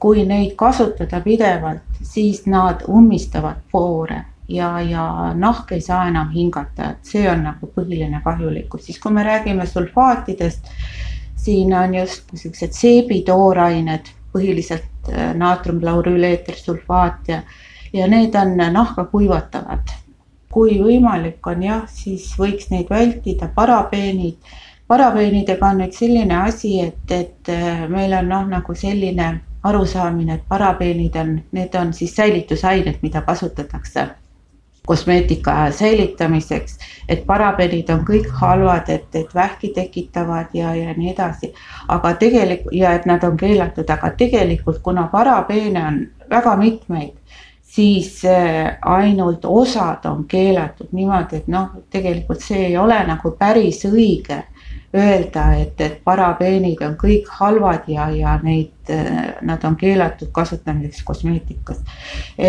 kui 0.05 0.27
neid 0.29 0.51
kasutada 0.61 1.23
pidevalt, 1.25 2.01
siis 2.05 2.43
nad 2.47 2.83
ummistavad 2.93 3.63
poore 3.73 4.19
ja, 4.53 4.69
ja 4.85 5.05
nahk 5.35 5.73
ei 5.73 5.81
saa 5.81 6.03
enam 6.11 6.29
hingata, 6.35 6.91
et 6.91 7.09
see 7.09 7.23
on 7.31 7.41
nagu 7.47 7.71
põhiline 7.73 8.21
kahjulikkus, 8.25 8.85
siis 8.85 8.99
kui 9.01 9.15
me 9.17 9.25
räägime 9.25 9.65
sulfaatidest, 9.67 10.69
siin 11.41 11.73
on 11.79 11.97
just 11.97 12.29
niisugused 12.35 12.77
seebitoorained, 12.77 14.13
põhiliselt 14.35 15.09
äh, 15.09 15.33
naatriumlaurüüleetersulfaat 15.41 17.33
ja, 17.33 17.41
ja 17.97 18.09
need 18.11 18.37
on 18.37 18.59
nahka 18.77 19.07
kuivatavad. 19.09 20.01
kui 20.53 20.77
võimalik 20.79 21.47
on 21.51 21.63
jah, 21.65 21.89
siis 21.91 22.29
võiks 22.39 22.69
neid 22.71 22.93
vältida, 22.93 23.49
parabeenid, 23.57 24.37
parabeenidega 24.89 25.67
on 25.67 25.81
nüüd 25.83 25.95
selline 25.97 26.37
asi, 26.43 26.79
et, 26.81 27.11
et 27.11 27.53
äh, 27.53 27.87
meil 27.89 28.13
on 28.19 28.29
noh, 28.29 28.45
nagu 28.51 28.75
selline 28.75 29.31
arusaamine, 29.65 30.35
et 30.35 30.45
parabeenid 30.49 31.17
on, 31.17 31.39
need 31.57 31.75
on 31.81 31.95
siis 31.97 32.17
säilitusained, 32.17 33.01
mida 33.03 33.23
kasutatakse 33.25 34.09
kosmeetika 34.87 35.71
säilitamiseks, 35.73 36.79
et 37.09 37.25
parabenid 37.27 37.89
on 37.89 38.03
kõik 38.05 38.29
halvad, 38.41 38.91
et, 38.93 39.09
et 39.17 39.35
vähki 39.35 39.71
tekitavad 39.73 40.53
ja, 40.53 40.75
ja 40.77 40.93
nii 40.97 41.13
edasi. 41.15 41.55
aga 41.89 42.13
tegelikult 42.21 42.77
ja 42.77 42.93
et 42.93 43.07
nad 43.07 43.25
on 43.25 43.37
keelatud, 43.41 43.91
aga 43.91 44.11
tegelikult 44.11 44.83
kuna 44.85 45.07
parabeene 45.13 45.87
on 45.87 46.01
väga 46.31 46.57
mitmeid, 46.61 47.17
siis 47.63 48.25
äh, 48.25 48.77
ainult 48.83 49.45
osad 49.45 50.05
on 50.05 50.25
keelatud 50.29 50.93
niimoodi, 50.93 51.37
et 51.37 51.49
noh, 51.49 51.73
tegelikult 51.91 52.45
see 52.45 52.67
ei 52.67 52.77
ole 52.77 53.01
nagu 53.09 53.33
päris 53.39 53.87
õige 53.89 54.43
öelda, 54.95 55.53
et, 55.59 55.81
et 55.81 56.01
parabeenid 56.05 56.83
on 56.87 56.95
kõik 57.01 57.29
halvad 57.39 57.89
ja, 57.91 58.09
ja 58.15 58.37
neid, 58.43 58.73
nad 59.43 59.65
on 59.65 59.77
keelatud 59.77 60.31
kasutamiseks 60.33 61.03
kosmeetikas. 61.03 61.81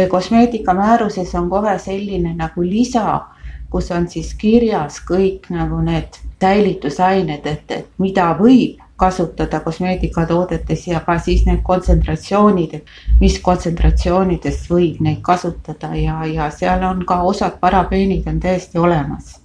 kosmeetikamääruses 0.10 1.36
on 1.36 1.50
kohe 1.50 1.78
selline 1.80 2.36
nagu 2.38 2.64
lisa, 2.64 3.22
kus 3.70 3.92
on 3.92 4.08
siis 4.08 4.34
kirjas 4.38 5.02
kõik 5.10 5.50
nagu 5.50 5.82
need 5.82 6.20
säilitusained, 6.42 7.46
et, 7.46 7.72
et 7.72 7.88
mida 7.98 8.30
võib 8.40 8.82
kasutada 8.96 9.60
kosmeetikatoodetes 9.60 10.88
ja 10.88 11.02
ka 11.04 11.18
siis 11.20 11.44
need 11.48 11.64
kontsentratsioonid, 11.68 12.76
et 12.78 13.20
mis 13.20 13.40
kontsentratsioonides 13.44 14.62
võib 14.72 15.02
neid 15.04 15.24
kasutada 15.26 15.92
ja, 16.00 16.22
ja 16.30 16.52
seal 16.52 16.86
on 16.88 17.04
ka 17.08 17.22
osad 17.28 17.60
parabeenid 17.60 18.30
on 18.32 18.40
täiesti 18.40 18.80
olemas 18.80 19.45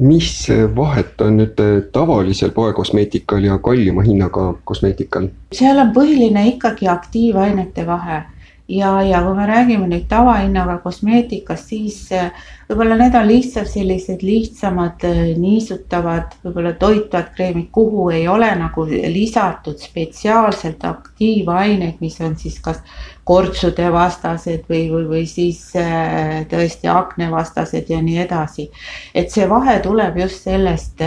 mis 0.00 0.48
vahet 0.76 1.20
on 1.20 1.36
nüüd 1.36 1.60
tavalisel 1.92 2.50
poekosmeetikal 2.56 3.44
ja 3.44 3.58
kallima 3.58 4.02
hinnaga 4.02 4.54
kosmeetikal? 4.64 5.28
seal 5.52 5.78
on 5.78 5.94
põhiline 5.96 6.46
ikkagi 6.54 6.88
aktiivainete 6.88 7.86
vahe 7.86 8.22
ja, 8.70 9.02
ja 9.02 9.22
kui 9.24 9.34
me 9.34 9.46
räägime 9.48 9.88
nüüd 9.90 10.06
tavahinnaga 10.08 10.78
kosmeetikast, 10.84 11.72
siis 11.72 11.98
äh, 12.14 12.30
võib-olla 12.68 12.96
need 13.00 13.14
on 13.18 13.26
lihtsalt 13.28 13.70
sellised 13.70 14.22
lihtsamad 14.24 15.04
äh, 15.08 15.20
niisutavad, 15.38 16.36
võib-olla 16.44 16.72
toitvad 16.78 17.32
kreemid, 17.34 17.70
kuhu 17.74 18.08
ei 18.14 18.28
ole 18.30 18.50
nagu 18.60 18.86
lisatud 18.86 19.80
spetsiaalselt 19.82 20.84
aktiivaineid, 20.86 21.98
mis 22.00 22.20
on 22.22 22.36
siis 22.38 22.60
kas 22.62 22.82
kortsude 23.26 23.90
vastased 23.92 24.66
või, 24.70 24.84
või, 24.90 25.06
või 25.10 25.24
siis 25.30 25.64
äh, 25.78 26.42
tõesti 26.50 26.90
aknevastased 26.90 27.90
ja 27.90 27.98
nii 28.02 28.20
edasi. 28.26 28.68
et 29.14 29.34
see 29.34 29.48
vahe 29.50 29.80
tuleb 29.82 30.20
just 30.22 30.46
sellest 30.46 31.02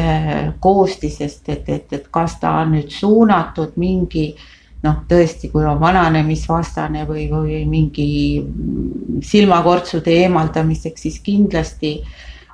koostisest, 0.60 1.48
et, 1.50 1.70
et, 1.70 1.93
et 1.93 2.12
kas 2.12 2.39
ta 2.41 2.58
on 2.63 2.75
nüüd 2.75 2.91
suunatud 2.91 3.79
mingi 3.79 4.34
noh, 4.83 4.99
tõesti, 5.07 5.49
kui 5.51 5.65
on 5.65 5.79
vananemisvastane 5.81 7.05
või, 7.07 7.27
või 7.31 7.63
mingi 7.69 8.07
silmakortsude 9.23 10.13
eemaldamiseks, 10.25 11.07
siis 11.07 11.19
kindlasti 11.23 11.97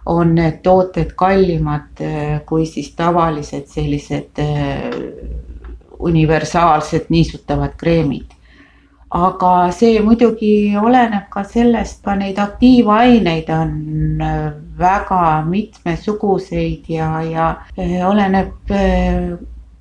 on 0.10 0.36
need 0.38 0.62
tooted 0.66 1.14
kallimad 1.18 2.02
äh, 2.02 2.40
kui 2.46 2.66
siis 2.70 2.92
tavalised 2.98 3.68
sellised 3.70 4.42
äh, 4.42 4.90
universaalsed 6.00 7.10
niisutavad 7.10 7.76
kreemid. 7.78 8.36
aga 9.10 9.72
see 9.74 9.98
muidugi 10.06 10.78
oleneb 10.78 11.32
ka 11.34 11.42
sellest, 11.42 12.04
ka 12.06 12.14
neid 12.16 12.38
aktiivaineid 12.38 13.50
on 13.50 13.72
äh, 14.22 14.52
väga 14.78 15.22
mitmesuguseid 15.50 16.86
ja, 16.94 17.10
ja 17.26 17.48
oleneb 18.08 18.70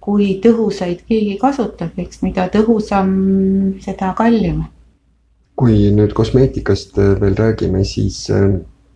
kui 0.09 0.39
tõhusaid 0.41 1.05
keegi 1.05 1.37
kasutab, 1.41 1.93
eks 2.01 2.23
mida 2.25 2.49
tõhusam, 2.53 3.13
seda 3.85 4.15
kallim. 4.17 4.65
kui 5.59 5.89
nüüd 5.91 6.13
kosmeetikast 6.15 6.97
veel 7.21 7.35
räägime, 7.37 7.83
siis 7.85 8.29
äh, 8.31 8.45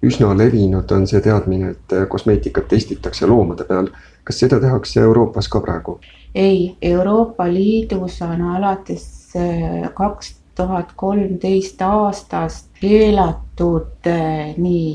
üsna 0.06 0.30
levinud 0.38 0.92
on 0.94 1.08
see 1.10 1.20
teadmine, 1.20 1.72
et 1.74 1.94
äh, 1.96 2.06
kosmeetikat 2.08 2.70
testitakse 2.70 3.28
loomade 3.28 3.66
peal. 3.68 3.90
kas 4.24 4.38
seda 4.38 4.60
tehakse 4.62 5.00
Euroopas 5.00 5.48
ka 5.52 5.60
praegu? 5.60 5.98
ei, 6.34 6.76
Euroopa 6.82 7.48
Liidus 7.52 8.22
on 8.22 8.46
alates 8.56 9.36
äh, 9.36 9.90
kaks 9.94 10.36
tuhat 10.56 10.96
kolmteist 10.96 11.82
aastast 11.82 12.70
keelatud 12.80 14.08
nii 14.56 14.88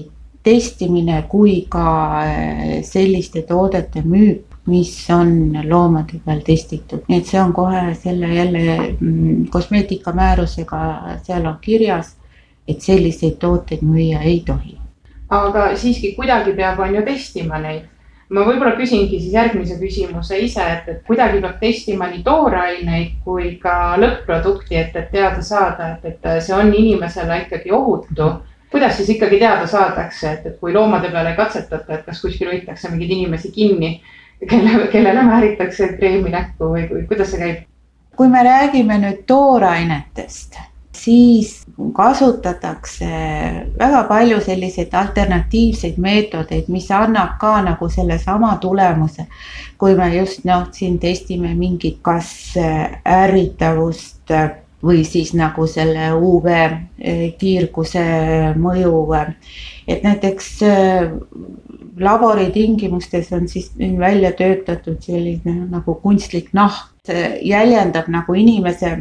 testimine 0.44 1.24
kui 1.30 1.66
ka 1.70 1.88
selliste 2.82 3.42
toodete 3.42 4.02
müük 4.02 4.57
mis 4.68 5.10
on 5.10 5.54
loomade 5.70 6.20
peal 6.26 6.42
testitud, 6.46 7.06
nii 7.08 7.22
et 7.22 7.30
see 7.30 7.40
on 7.40 7.54
kohe 7.56 7.82
selle 7.96 8.28
jälle 8.36 8.64
mm, 9.00 9.46
kosmeetikamäärusega, 9.52 10.80
seal 11.24 11.46
on 11.48 11.58
kirjas, 11.62 12.16
et 12.68 12.84
selliseid 12.84 13.38
tooteid 13.40 13.86
müüa 13.88 14.22
ei 14.28 14.42
tohi. 14.46 14.78
aga 15.30 15.70
siiski 15.76 16.14
kuidagi 16.16 16.52
peab, 16.56 16.80
on 16.80 16.96
ju 16.96 17.04
testima 17.06 17.60
neid. 17.64 17.88
ma 18.30 18.44
võib-olla 18.44 18.76
küsingi 18.76 19.22
siis 19.22 19.34
järgmise 19.34 19.80
küsimuse 19.80 20.40
ise, 20.44 20.64
et, 20.74 20.90
et 20.92 21.00
kuidagi 21.08 21.40
peab 21.42 21.60
testima 21.64 22.12
nii 22.12 22.24
tooraineid 22.24 23.16
kui 23.24 23.56
ka 23.64 23.96
lõpp-produkti, 24.04 24.76
et, 24.76 24.96
et 24.96 25.10
teada 25.12 25.42
saada, 25.42 25.94
et, 25.96 26.12
et 26.12 26.44
see 26.44 26.56
on 26.56 26.74
inimesele 26.74 27.42
ikkagi 27.46 27.72
ohutu 27.72 28.32
kuidas 28.72 28.98
siis 28.98 29.10
ikkagi 29.16 29.40
teada 29.40 29.68
saadakse, 29.68 30.32
et, 30.32 30.46
et 30.46 30.60
kui 30.60 30.74
loomade 30.76 31.08
peal 31.12 31.32
ei 31.32 31.40
katsetata, 31.40 31.94
et 31.94 32.06
kas 32.06 32.20
kuskil 32.22 32.52
hoitakse 32.52 32.92
mingeid 32.92 33.16
inimesi 33.16 33.52
kinni 33.56 34.02
kelle, 34.50 34.88
kellele 34.91 35.23
määritakse 35.23 35.93
kreemi 35.97 36.30
näkku 36.34 36.71
või, 36.73 36.88
või 36.91 37.06
kuidas 37.10 37.32
see 37.34 37.41
käib? 37.43 37.65
kui 38.17 38.30
me 38.34 38.41
räägime 38.43 38.97
nüüd 38.97 39.19
toorainetest, 39.30 40.56
siis 40.97 41.52
kasutatakse 41.93 43.10
väga 43.80 44.04
palju 44.10 44.39
selliseid 44.41 44.93
alternatiivseid 44.97 46.00
meetodeid, 46.02 46.71
mis 46.73 46.89
annab 46.91 47.36
ka 47.39 47.60
nagu 47.62 47.89
sellesama 47.89 48.56
tulemuse. 48.62 49.28
kui 49.78 49.95
me 49.95 50.15
just 50.15 50.45
noh, 50.45 50.67
siin 50.71 51.00
testime 51.00 51.54
mingit 51.56 52.00
kas 52.02 52.56
ärritavust 53.06 54.34
või 54.84 55.04
siis 55.06 55.34
nagu 55.34 55.66
selle 55.68 56.12
UV 56.13 56.48
kiirguse 57.40 58.04
mõju. 58.58 59.00
et 59.88 60.04
näiteks 60.04 60.50
laboritingimustes 62.00 63.34
on 63.34 63.48
siis 63.48 63.72
välja 64.00 64.32
töötatud 64.32 64.98
selline 65.02 65.68
nagu 65.70 65.96
kunstlik 65.96 66.50
nahk, 66.54 66.92
see 67.06 67.40
jäljendab 67.42 68.08
nagu 68.08 68.34
inimese 68.34 68.92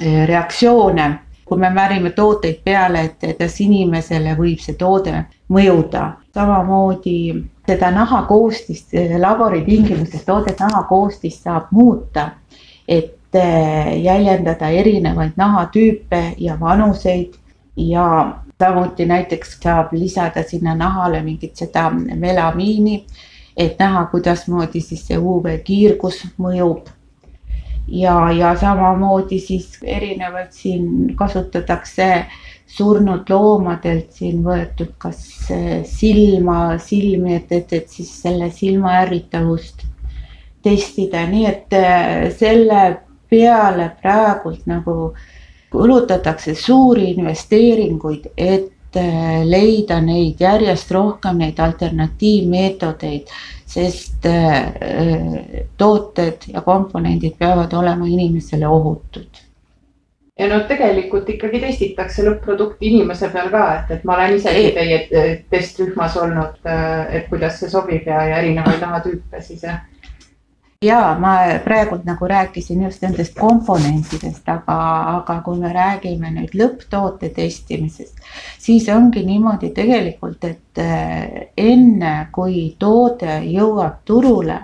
eh, 0.00 0.26
reaktsioone. 0.26 1.18
kui 1.46 1.58
me 1.58 1.68
määrime 1.70 2.10
tooteid 2.10 2.56
peale, 2.64 3.00
et, 3.06 3.36
kas 3.38 3.60
inimesele 3.62 4.32
võib 4.34 4.58
see 4.58 4.74
toode 4.74 5.12
mõjuda, 5.54 6.16
samamoodi 6.34 7.44
seda 7.68 7.90
nahakoostist 7.94 8.96
laboritingimustes, 9.22 10.24
toodet 10.26 10.58
nahakoostist 10.58 11.46
saab 11.46 11.70
muuta, 11.70 12.30
et 12.88 13.14
jäljendada 14.02 14.68
erinevaid 14.68 15.36
nahatüüpe 15.36 16.34
ja 16.38 16.56
vanuseid 16.60 17.34
ja 17.76 18.06
samuti 18.58 19.06
näiteks 19.06 19.58
saab 19.62 19.92
lisada 19.92 20.42
sinna 20.42 20.74
nahale 20.74 21.22
mingit 21.22 21.56
seda 21.56 21.90
melamiini, 21.90 23.04
et 23.56 23.78
näha, 23.78 24.06
kuidasmoodi 24.12 24.80
siis 24.80 25.06
see 25.08 25.18
UV 25.18 25.58
kiirgus 25.64 26.24
mõjub. 26.38 26.88
ja, 27.88 28.32
ja 28.32 28.56
samamoodi 28.58 29.38
siis 29.40 29.78
erinevaid 29.82 30.50
siin 30.50 31.14
kasutatakse 31.16 32.26
surnud 32.66 33.30
loomadelt 33.30 34.12
siin 34.12 34.42
võetud 34.44 34.96
kas 34.98 35.20
silma, 35.86 36.78
silmi, 36.78 37.36
et, 37.36 37.52
et, 37.52 37.72
et 37.72 37.88
siis 37.88 38.10
selle 38.22 38.50
silma 38.50 38.96
ärritavust 39.04 39.86
testida, 40.66 41.22
nii 41.30 41.46
et 41.46 41.76
äh, 41.78 42.26
selle 42.34 43.05
peale 43.30 43.90
praegult 44.02 44.66
nagu 44.66 44.96
äh, 45.12 45.26
kulutatakse 45.70 46.54
suuri 46.54 47.10
investeeringuid, 47.10 48.30
et 48.36 48.96
äh, 48.96 49.42
leida 49.44 50.00
neid 50.00 50.40
järjest 50.40 50.90
rohkem, 50.94 51.42
neid 51.42 51.58
alternatiivmeetodeid, 51.60 53.32
sest 53.66 54.28
äh, 54.30 55.64
tooted 55.76 56.48
ja 56.52 56.62
komponendid 56.62 57.36
peavad 57.38 57.74
olema 57.76 58.06
inimesele 58.06 58.68
ohutud. 58.68 59.42
Ja 60.38 60.50
no 60.50 60.58
tegelikult 60.68 61.28
ikkagi 61.32 61.62
testitakse 61.62 62.24
lõpp-produkti 62.26 62.90
inimese 62.90 63.30
peal 63.32 63.48
ka, 63.48 63.62
et, 63.78 63.92
et 63.96 64.02
ma 64.04 64.18
olen 64.18 64.34
isegi 64.36 64.72
teie 64.76 64.98
testrühmas 65.48 66.16
olnud, 66.20 66.58
et 67.08 67.30
kuidas 67.30 67.56
see 67.60 67.72
sobib 67.72 68.04
ja, 68.04 68.20
ja 68.28 68.42
erinevaid 68.42 68.82
nahatüüpe 68.84 69.40
siis 69.40 69.64
jah 69.64 69.80
ja 70.82 71.16
ma 71.20 71.36
praegult 71.64 72.04
nagu 72.04 72.28
rääkisin 72.28 72.82
just 72.84 73.02
nendest 73.02 73.34
komponentidest, 73.38 74.48
aga, 74.48 74.76
aga 75.16 75.40
kui 75.44 75.58
me 75.60 75.72
räägime 75.72 76.30
nüüd 76.34 76.54
lõpptoote 76.58 77.30
testimisest, 77.34 78.20
siis 78.58 78.88
ongi 78.92 79.24
niimoodi 79.26 79.72
tegelikult, 79.76 80.44
et 80.44 80.82
eh, 80.82 81.50
enne 81.56 82.14
kui 82.32 82.68
toode 82.78 83.40
jõuab 83.48 84.02
turule, 84.04 84.60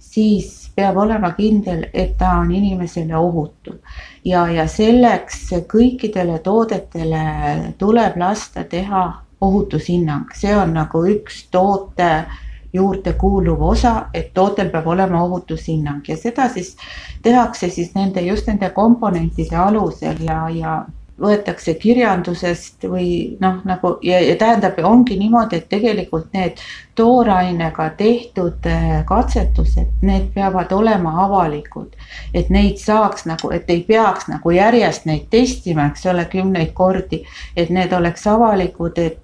siis 0.00 0.66
peab 0.76 0.96
olema 1.00 1.32
kindel, 1.36 1.86
et 1.94 2.16
ta 2.18 2.36
on 2.42 2.50
inimesele 2.52 3.16
ohutu. 3.16 3.78
ja, 4.24 4.46
ja 4.52 4.66
selleks 4.68 5.48
kõikidele 5.70 6.38
toodetele 6.44 7.74
tuleb 7.78 8.16
lasta 8.16 8.64
teha 8.64 9.06
ohutushinnang, 9.40 10.32
see 10.34 10.52
on 10.56 10.74
nagu 10.76 11.04
üks 11.08 11.46
toote 11.50 12.26
juurde 12.72 13.12
kuuluv 13.12 13.62
osa, 13.62 13.94
et 14.14 14.34
tootel 14.34 14.70
peab 14.70 14.86
olema 14.86 15.22
ohutushinnang 15.24 16.08
ja 16.08 16.16
seda 16.16 16.48
siis 16.48 16.76
tehakse 17.22 17.70
siis 17.70 17.94
nende, 17.94 18.20
just 18.20 18.46
nende 18.46 18.70
komponentide 18.70 19.56
alusel 19.56 20.22
ja, 20.24 20.48
ja 20.50 20.76
võetakse 21.20 21.74
kirjandusest 21.80 22.84
või 22.90 23.36
noh, 23.40 23.60
nagu 23.64 23.94
ja, 24.04 24.18
ja 24.20 24.36
tähendab, 24.36 24.78
ongi 24.84 25.16
niimoodi, 25.18 25.60
et 25.60 25.68
tegelikult 25.72 26.32
need 26.36 26.60
toorainega 26.96 27.88
tehtud 27.96 28.66
äh, 28.68 28.98
katsetused, 29.08 29.94
need 30.04 30.28
peavad 30.34 30.72
olema 30.72 31.14
avalikud. 31.24 31.96
et 32.34 32.50
neid 32.50 32.76
saaks 32.76 33.24
nagu, 33.26 33.50
et 33.50 33.70
ei 33.70 33.82
peaks 33.82 34.28
nagu 34.28 34.50
järjest 34.50 35.06
neid 35.06 35.28
testima, 35.30 35.86
eks 35.90 36.06
ole, 36.06 36.24
kümneid 36.24 36.72
kordi, 36.74 37.24
et 37.56 37.70
need 37.70 37.92
oleks 37.92 38.26
avalikud, 38.26 38.98
et 38.98 39.18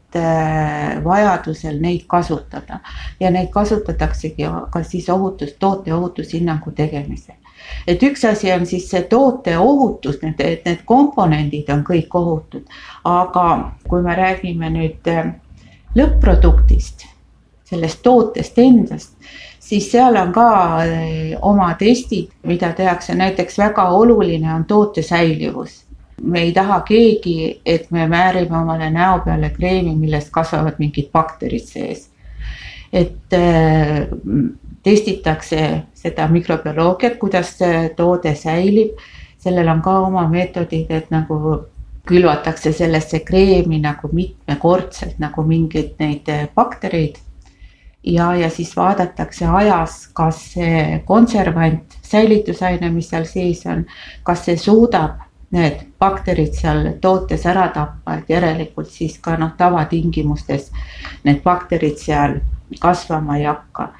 vajadusel 1.04 1.78
neid 1.80 2.04
kasutada. 2.06 2.80
Ja 3.20 3.30
neid 3.30 3.48
kasutataksegi 3.50 4.48
ka 4.70 4.82
siis 4.82 5.08
ohutus, 5.10 5.54
toote 5.58 5.94
ohutushinnangu 5.94 6.70
tegemisel. 6.70 7.36
Et 7.86 8.02
üks 8.02 8.24
asi 8.24 8.52
on 8.52 8.66
siis 8.66 8.88
see 8.90 9.02
toote 9.10 9.54
ohutus, 9.58 10.18
need, 10.22 10.40
et 10.40 10.66
need 10.66 10.82
komponendid 10.86 11.70
on 11.72 11.84
kõik 11.86 12.14
ohutud, 12.18 12.66
aga 13.08 13.46
kui 13.88 14.02
me 14.02 14.16
räägime 14.18 14.70
nüüd 14.74 15.10
äh, 15.10 15.32
lõpp-produktist, 15.98 17.06
sellest 17.68 18.02
tootest 18.02 18.58
endast, 18.58 19.14
siis 19.62 19.88
seal 19.92 20.18
on 20.20 20.34
ka 20.34 20.48
äh, 20.82 21.32
oma 21.42 21.72
testid, 21.78 22.30
mida 22.46 22.72
tehakse, 22.76 23.16
näiteks 23.18 23.58
väga 23.62 23.88
oluline 23.98 24.54
on 24.54 24.66
toote 24.68 25.02
säilivus 25.06 25.82
me 26.20 26.40
ei 26.40 26.52
taha 26.52 26.80
keegi, 26.86 27.60
et 27.66 27.90
me 27.90 28.06
määrime 28.08 28.56
omale 28.58 28.90
näo 28.90 29.20
peale 29.24 29.50
kreemi, 29.50 29.94
millest 29.96 30.30
kasvavad 30.30 30.78
mingid 30.78 31.10
bakterid 31.12 31.66
sees. 31.66 32.08
et 32.92 33.32
äh, 33.32 34.06
testitakse 34.82 35.82
seda 35.94 36.28
mikrobioloogiat, 36.28 37.16
kuidas 37.18 37.56
see 37.58 37.88
toode 37.96 38.34
säilib. 38.34 38.96
sellel 39.38 39.68
on 39.68 39.82
ka 39.82 39.98
oma 40.00 40.28
meetodid, 40.28 40.90
et 40.90 41.10
nagu 41.10 41.36
külvatakse 42.06 42.72
sellesse 42.72 43.20
kreemi 43.26 43.78
nagu 43.82 44.08
mitmekordselt 44.12 45.18
nagu 45.18 45.42
mingeid 45.42 45.94
neid 45.98 46.30
baktereid. 46.54 47.18
ja, 48.04 48.34
ja 48.34 48.50
siis 48.50 48.76
vaadatakse 48.76 49.46
ajas, 49.46 50.08
kas 50.12 50.40
see 50.54 51.02
konservant, 51.06 51.98
säilitusaine, 52.02 52.90
mis 52.90 53.10
seal 53.10 53.24
sees 53.24 53.66
on, 53.66 53.84
kas 54.22 54.44
see 54.44 54.56
suudab 54.56 55.20
need 55.52 55.80
bakterid 56.00 56.54
seal 56.56 56.86
tootes 57.00 57.46
ära 57.46 57.68
tappa, 57.74 58.18
et 58.18 58.30
järelikult 58.30 58.90
siis 58.90 59.18
ka 59.20 59.36
noh, 59.36 59.52
tavatingimustes 59.58 60.70
need 61.24 61.42
bakterid 61.44 61.98
seal 62.00 62.38
kasvama 62.80 63.36
ei 63.36 63.44
hakka 63.44 63.92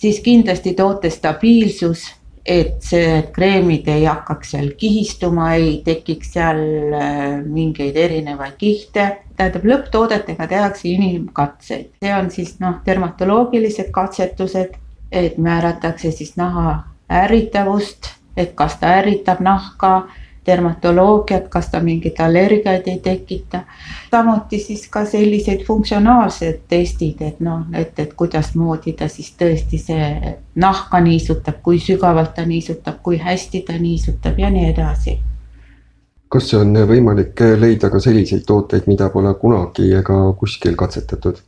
siis 0.00 0.20
kindlasti 0.20 0.74
toote 0.74 1.10
stabiilsus, 1.10 2.14
et 2.46 2.82
see 2.82 3.22
kreemid 3.32 3.88
ei 3.92 4.04
hakkaks 4.08 4.54
seal 4.54 4.70
kihistuma, 4.80 5.52
ei 5.54 5.80
tekiks 5.84 6.32
seal 6.38 6.60
äh, 6.96 7.40
mingeid 7.44 7.96
erinevaid 7.96 8.56
kihte. 8.58 9.08
tähendab, 9.38 9.66
lõpptoodetega 9.70 10.48
tehakse 10.50 10.88
inimkatseid, 10.88 11.90
see 12.02 12.14
on 12.14 12.30
siis 12.30 12.56
noh, 12.60 12.80
dermatoloogilised 12.86 13.92
katsetused, 13.94 14.72
et 15.12 15.36
määratakse 15.38 16.10
siis 16.10 16.34
naha 16.36 16.80
ärritavust, 17.08 18.10
et 18.36 18.56
kas 18.58 18.76
ta 18.80 18.96
ärritab 18.98 19.38
nahka 19.40 20.08
dermatoloogiat, 20.48 21.46
kas 21.52 21.70
ta 21.72 21.80
mingeid 21.84 22.18
allergiaid 22.24 22.88
ei 22.88 22.98
tekita. 23.04 23.62
samuti 24.10 24.58
siis 24.58 24.88
ka 24.88 25.04
sellised 25.04 25.64
funktsionaalsed 25.66 26.60
testid, 26.68 27.22
et 27.22 27.40
noh, 27.40 27.66
et, 27.74 27.92
et 27.98 28.14
kuidasmoodi 28.14 28.96
ta 28.98 29.08
siis 29.08 29.34
tõesti 29.38 29.78
see 29.78 30.36
nahka 30.56 31.00
niisutab, 31.00 31.60
kui 31.62 31.78
sügavalt 31.78 32.34
ta 32.34 32.46
niisutab, 32.46 33.02
kui 33.02 33.18
hästi 33.18 33.64
ta 33.66 33.78
niisutab 33.78 34.38
ja 34.38 34.50
nii 34.50 34.70
edasi 34.72 35.18
kas 36.28 36.50
on 36.54 36.76
võimalik 36.88 37.40
leida 37.56 37.88
ka 37.88 38.00
selliseid 38.04 38.44
tooteid, 38.48 38.88
mida 38.90 39.08
pole 39.12 39.32
kunagi 39.40 39.92
ega 39.96 40.18
kuskil 40.40 40.76
katsetatud? 40.76 41.40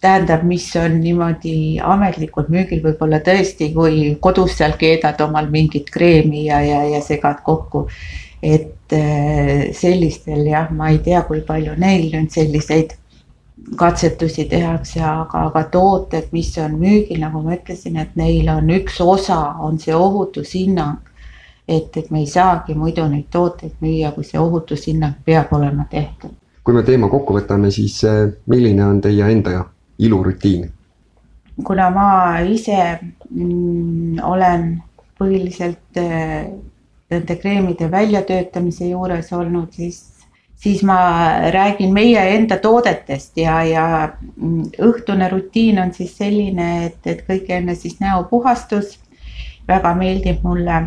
tähendab, 0.00 0.44
mis 0.48 0.64
on 0.80 0.94
niimoodi 1.00 1.54
ametlikult 1.84 2.48
müügil, 2.48 2.80
võib-olla 2.84 3.20
tõesti, 3.24 3.70
kui 3.74 4.14
kodus 4.20 4.56
seal 4.56 4.78
keedad 4.80 5.20
omal 5.20 5.50
mingit 5.52 5.90
kreemi 5.92 6.46
ja, 6.46 6.62
ja, 6.64 6.78
ja 6.94 7.02
segad 7.04 7.42
kokku 7.44 7.86
et 8.42 8.92
äh, 8.92 9.70
sellistel 9.76 10.46
jah, 10.48 10.70
ma 10.72 10.90
ei 10.90 10.98
tea, 11.04 11.22
kui 11.28 11.42
palju 11.46 11.76
neil 11.78 12.08
nüüd 12.14 12.32
selliseid 12.32 12.96
katsetusi 13.76 14.46
tehakse, 14.48 15.02
aga, 15.04 15.44
aga 15.50 15.64
tooted, 15.72 16.30
mis 16.32 16.50
on 16.58 16.78
müügil, 16.80 17.20
nagu 17.20 17.42
ma 17.44 17.54
ütlesin, 17.58 17.98
et 18.00 18.16
neil 18.16 18.48
on 18.48 18.70
üks 18.72 19.00
osa, 19.04 19.40
on 19.60 19.78
see 19.78 19.94
ohutushinnang. 19.94 20.98
et, 21.68 21.96
et 21.96 22.10
me 22.10 22.18
ei 22.18 22.26
saagi 22.26 22.74
muidu 22.74 23.04
neid 23.06 23.28
tooteid 23.30 23.76
müüa, 23.84 24.10
kui 24.10 24.24
see 24.26 24.40
ohutushinnang 24.40 25.20
peab 25.24 25.52
olema 25.54 25.84
tehtud. 25.90 26.32
kui 26.64 26.74
me 26.74 26.82
teema 26.82 27.08
kokku 27.08 27.36
võtame, 27.36 27.70
siis 27.70 28.02
äh, 28.04 28.26
milline 28.46 28.84
on 28.84 29.00
teie 29.00 29.30
enda 29.32 29.64
ilurutiin? 29.98 30.70
kuna 31.64 31.90
ma 31.90 32.40
ise 32.40 32.98
mm, 33.30 34.18
olen 34.24 34.82
põhiliselt 35.20 36.00
äh, 36.00 36.48
nende 37.10 37.36
kreemide 37.36 37.90
väljatöötamise 37.90 38.88
juures 38.90 39.32
olnud, 39.32 39.72
siis, 39.74 40.00
siis 40.56 40.82
ma 40.86 41.00
räägin 41.50 41.92
meie 41.94 42.22
enda 42.36 42.58
toodetest 42.62 43.38
ja, 43.40 43.60
ja 43.66 43.84
õhtune 44.78 45.28
rutiin 45.32 45.78
on 45.82 45.94
siis 45.94 46.16
selline, 46.16 46.70
et, 46.86 47.00
et 47.06 47.24
kõige 47.28 47.58
enne 47.58 47.74
siis 47.74 48.00
näopuhastus. 48.00 48.98
väga 49.68 49.94
meeldib 49.94 50.42
mulle 50.42 50.82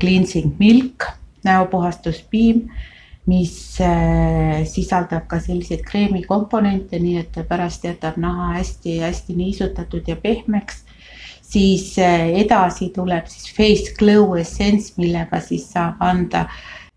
cleansing 0.00 0.56
milk, 0.58 1.04
näopuhastuspiim, 1.44 2.64
mis 3.26 3.80
äh, 3.80 4.64
sisaldab 4.66 5.26
ka 5.30 5.38
selliseid 5.40 5.82
kreemikomponente, 5.86 6.98
nii 6.98 7.18
et 7.22 7.38
pärast 7.48 7.84
jätab 7.84 8.18
naha 8.22 8.52
hästi-hästi 8.58 9.34
niisutatud 9.34 10.08
ja 10.08 10.16
pehmeks 10.16 10.85
siis 11.56 11.98
eh, 11.98 12.34
edasi 12.42 12.90
tuleb 12.92 13.28
siis 13.32 13.48
Face 13.56 13.94
Glow 13.98 14.36
Essence, 14.36 14.92
millega 15.00 15.40
siis 15.40 15.70
saab 15.72 16.02
anda 16.04 16.44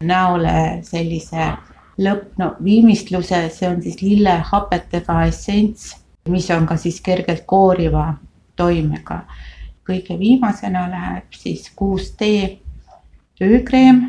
näole 0.04 0.82
sellise 0.88 1.54
lõpp, 2.00 2.34
no 2.40 2.54
viimistluse, 2.64 3.46
see 3.56 3.70
on 3.70 3.80
siis 3.84 4.02
lillehapetega 4.04 5.22
essents, 5.30 5.94
mis 6.32 6.50
on 6.56 6.68
ka 6.68 6.76
siis 6.80 7.00
kergelt 7.04 7.46
kooriva 7.48 8.14
toimega. 8.60 9.24
kõige 9.90 10.20
viimasena 10.20 10.84
läheb 10.92 11.34
siis 11.34 11.72
6D 11.80 12.28
öökreem 13.42 14.04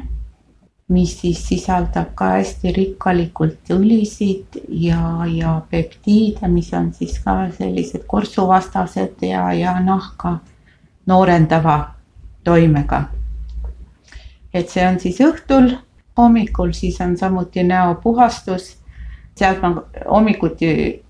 mis 0.91 1.13
siis 1.21 1.39
sisaldab 1.47 2.09
ka 2.19 2.33
hästi 2.35 2.73
rikkalikult 2.75 3.69
õlisid 3.71 4.57
ja, 4.69 5.23
ja 5.31 5.61
peptiide, 5.71 6.49
mis 6.51 6.73
on 6.75 6.93
siis 6.95 7.19
ka 7.23 7.51
sellised 7.55 8.03
korsuvastased 8.11 9.23
ja, 9.23 9.53
ja 9.55 9.81
nahka 9.85 10.39
noorendava 11.07 11.95
toimega. 12.45 13.05
et 14.55 14.69
see 14.69 14.87
on 14.87 14.99
siis 14.99 15.21
õhtul, 15.23 15.77
hommikul 16.19 16.73
siis 16.75 17.01
on 17.01 17.17
samuti 17.17 17.63
näopuhastus. 17.63 18.77
sealt 19.39 19.63
ma 19.63 19.83
hommikuti, 20.11 21.03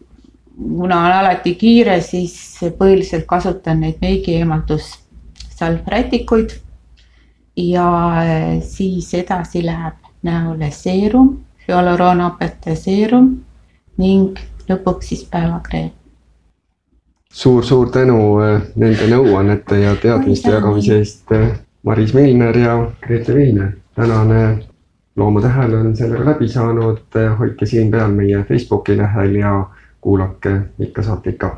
kuna 0.56 1.06
on 1.06 1.12
alati 1.12 1.54
kiire, 1.54 2.00
siis 2.00 2.60
põhiliselt 2.78 3.24
kasutan 3.26 3.80
neid 3.80 3.94
meigieemaldussalvrätikuid 4.00 6.69
ja 7.56 7.90
eh, 8.24 8.62
siis 8.62 9.14
edasi 9.14 9.64
läheb 9.66 9.94
näole 10.22 10.70
seerum, 10.70 11.38
hüaluroonaapete 11.68 12.76
seerum 12.76 13.32
ning 13.98 14.38
lõpuks 14.68 15.12
siis 15.12 15.24
päevakreem 15.30 15.90
suur-suur 17.32 17.90
tänu 17.90 18.18
eh, 18.42 18.62
nende 18.76 19.06
nõuannete 19.10 19.78
ja 19.84 19.94
teadmiste 20.02 20.50
jagamise 20.50 20.98
eest, 20.98 21.30
eh, 21.32 21.52
Maris 21.86 22.14
Milner 22.14 22.58
ja 22.58 22.74
Grete 23.02 23.34
Viiner. 23.34 23.72
tänane 23.94 24.58
Loomu 25.16 25.40
Tähel 25.40 25.74
on 25.74 25.96
sellega 25.96 26.24
läbi 26.24 26.48
saanud, 26.48 27.16
hoidke 27.38 27.66
silm 27.66 27.90
peal 27.90 28.12
meie 28.14 28.44
Facebooki 28.48 28.96
lehel 28.96 29.34
ja 29.34 29.66
kuulake 30.00 30.52
ikka 30.78 31.02
saateid 31.02 31.36
ka. 31.36 31.50